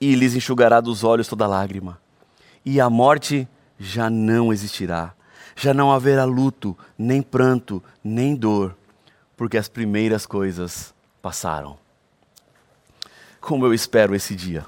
E 0.01 0.15
lhes 0.15 0.33
enxugará 0.33 0.81
dos 0.81 1.03
olhos 1.03 1.27
toda 1.27 1.45
lágrima, 1.45 1.99
e 2.65 2.81
a 2.81 2.89
morte 2.89 3.47
já 3.81 4.09
não 4.09 4.53
existirá, 4.53 5.13
já 5.55 5.73
não 5.73 5.91
haverá 5.91 6.23
luto, 6.23 6.77
nem 6.97 7.21
pranto, 7.21 7.83
nem 8.03 8.35
dor, 8.35 8.77
porque 9.35 9.57
as 9.57 9.67
primeiras 9.67 10.25
coisas 10.25 10.93
passaram. 11.21 11.77
como 13.39 13.65
eu 13.65 13.73
espero 13.73 14.13
esse 14.13 14.35
dia. 14.35 14.63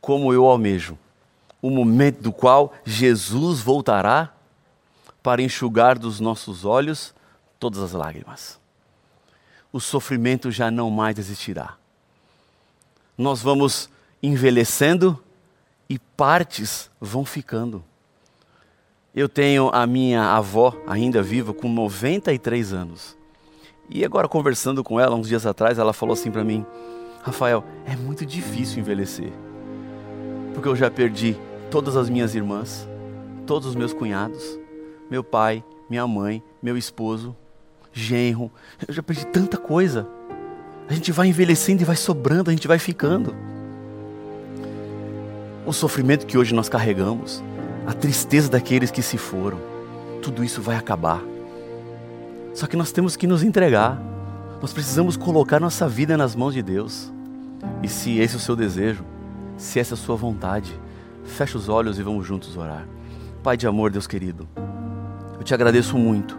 Como 0.00 0.32
eu 0.32 0.46
almejo 0.46 0.96
o 1.60 1.68
momento 1.68 2.22
do 2.22 2.32
qual 2.32 2.72
Jesus 2.84 3.60
voltará 3.60 4.32
para 5.20 5.42
enxugar 5.42 5.98
dos 5.98 6.20
nossos 6.20 6.64
olhos 6.64 7.12
todas 7.58 7.82
as 7.82 7.92
lágrimas. 7.92 8.58
O 9.72 9.80
sofrimento 9.80 10.50
já 10.52 10.70
não 10.70 10.90
mais 10.90 11.18
existirá. 11.18 11.76
Nós 13.18 13.42
vamos 13.42 13.90
envelhecendo 14.22 15.20
e 15.90 15.98
partes 15.98 16.88
vão 17.00 17.24
ficando. 17.24 17.82
Eu 19.12 19.28
tenho 19.28 19.68
a 19.72 19.84
minha 19.88 20.22
avó 20.22 20.72
ainda 20.86 21.20
viva 21.20 21.52
com 21.52 21.68
93 21.68 22.72
anos. 22.72 23.18
E 23.88 24.04
agora 24.04 24.28
conversando 24.28 24.84
com 24.84 25.00
ela 25.00 25.16
uns 25.16 25.26
dias 25.26 25.44
atrás, 25.44 25.80
ela 25.80 25.92
falou 25.92 26.12
assim 26.12 26.30
para 26.30 26.44
mim: 26.44 26.64
"Rafael, 27.22 27.64
é 27.84 27.96
muito 27.96 28.24
difícil 28.24 28.78
envelhecer. 28.78 29.32
Porque 30.54 30.68
eu 30.68 30.76
já 30.76 30.88
perdi 30.88 31.36
todas 31.72 31.96
as 31.96 32.08
minhas 32.08 32.36
irmãs, 32.36 32.88
todos 33.44 33.66
os 33.66 33.74
meus 33.74 33.92
cunhados, 33.92 34.60
meu 35.10 35.24
pai, 35.24 35.64
minha 35.88 36.06
mãe, 36.06 36.40
meu 36.62 36.78
esposo, 36.78 37.36
genro. 37.92 38.48
Eu 38.86 38.94
já 38.94 39.02
perdi 39.02 39.26
tanta 39.26 39.56
coisa. 39.56 40.08
A 40.88 40.94
gente 40.94 41.10
vai 41.10 41.26
envelhecendo 41.26 41.82
e 41.82 41.84
vai 41.84 41.96
sobrando, 41.96 42.48
a 42.48 42.52
gente 42.52 42.68
vai 42.68 42.78
ficando. 42.78 43.34
O 45.66 45.72
sofrimento 45.72 46.26
que 46.26 46.38
hoje 46.38 46.54
nós 46.54 46.68
carregamos, 46.68 47.42
a 47.86 47.92
tristeza 47.92 48.48
daqueles 48.48 48.90
que 48.90 49.02
se 49.02 49.18
foram, 49.18 49.58
tudo 50.22 50.42
isso 50.42 50.62
vai 50.62 50.76
acabar. 50.76 51.22
Só 52.54 52.66
que 52.66 52.76
nós 52.76 52.92
temos 52.92 53.14
que 53.14 53.26
nos 53.26 53.42
entregar. 53.42 54.00
Nós 54.60 54.72
precisamos 54.72 55.16
colocar 55.16 55.60
nossa 55.60 55.88
vida 55.88 56.16
nas 56.16 56.34
mãos 56.34 56.54
de 56.54 56.62
Deus. 56.62 57.12
E 57.82 57.88
se 57.88 58.18
esse 58.18 58.34
é 58.34 58.38
o 58.38 58.40
seu 58.40 58.56
desejo, 58.56 59.04
se 59.56 59.78
essa 59.78 59.94
é 59.94 59.96
a 59.96 59.98
sua 59.98 60.16
vontade, 60.16 60.78
feche 61.24 61.56
os 61.56 61.68
olhos 61.68 61.98
e 61.98 62.02
vamos 62.02 62.26
juntos 62.26 62.56
orar. 62.56 62.86
Pai 63.42 63.56
de 63.56 63.66
amor, 63.66 63.90
Deus 63.90 64.06
querido, 64.06 64.48
eu 65.38 65.42
te 65.42 65.54
agradeço 65.54 65.96
muito, 65.96 66.38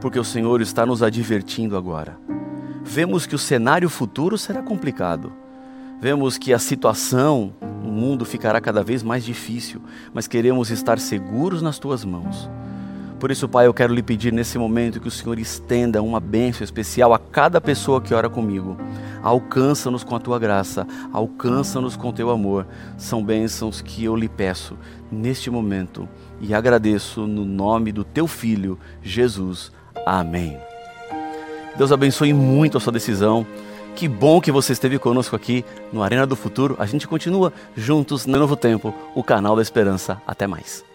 porque 0.00 0.18
o 0.18 0.24
Senhor 0.24 0.60
está 0.60 0.84
nos 0.84 1.02
advertindo 1.02 1.76
agora. 1.76 2.18
Vemos 2.82 3.26
que 3.26 3.34
o 3.34 3.38
cenário 3.38 3.88
futuro 3.88 4.36
será 4.36 4.62
complicado. 4.62 5.32
Vemos 6.00 6.36
que 6.36 6.52
a 6.52 6.58
situação 6.58 7.54
no 7.82 7.90
mundo 7.90 8.24
ficará 8.24 8.60
cada 8.60 8.82
vez 8.82 9.02
mais 9.02 9.24
difícil, 9.24 9.82
mas 10.14 10.26
queremos 10.26 10.70
estar 10.70 10.98
seguros 10.98 11.60
nas 11.60 11.78
tuas 11.78 12.04
mãos. 12.04 12.48
Por 13.22 13.30
isso, 13.30 13.48
Pai, 13.48 13.68
eu 13.68 13.74
quero 13.74 13.94
lhe 13.94 14.02
pedir 14.02 14.32
nesse 14.32 14.58
momento 14.58 14.98
que 14.98 15.06
o 15.06 15.10
Senhor 15.10 15.38
estenda 15.38 16.02
uma 16.02 16.18
bênção 16.18 16.64
especial 16.64 17.14
a 17.14 17.20
cada 17.20 17.60
pessoa 17.60 18.00
que 18.00 18.12
ora 18.12 18.28
comigo. 18.28 18.76
Alcança-nos 19.22 20.02
com 20.02 20.16
a 20.16 20.18
tua 20.18 20.40
graça, 20.40 20.84
alcança-nos 21.12 21.94
com 21.94 22.08
o 22.08 22.12
teu 22.12 22.30
amor. 22.30 22.66
São 22.98 23.22
bênçãos 23.22 23.80
que 23.80 24.02
eu 24.02 24.16
lhe 24.16 24.28
peço 24.28 24.76
neste 25.08 25.50
momento 25.50 26.08
e 26.40 26.52
agradeço 26.52 27.24
no 27.24 27.44
nome 27.44 27.92
do 27.92 28.02
teu 28.02 28.26
filho, 28.26 28.76
Jesus. 29.00 29.70
Amém. 30.04 30.58
Deus 31.76 31.92
abençoe 31.92 32.32
muito 32.32 32.76
a 32.76 32.80
sua 32.80 32.92
decisão. 32.92 33.46
Que 33.94 34.08
bom 34.08 34.40
que 34.40 34.50
você 34.50 34.72
esteve 34.72 34.98
conosco 34.98 35.36
aqui 35.36 35.64
no 35.92 36.02
Arena 36.02 36.26
do 36.26 36.34
Futuro. 36.34 36.76
A 36.78 36.86
gente 36.86 37.06
continua 37.06 37.52
juntos 37.76 38.26
no 38.26 38.38
Novo 38.38 38.56
Tempo, 38.56 38.92
o 39.14 39.22
canal 39.22 39.54
da 39.54 39.62
Esperança. 39.62 40.20
Até 40.26 40.46
mais. 40.46 40.91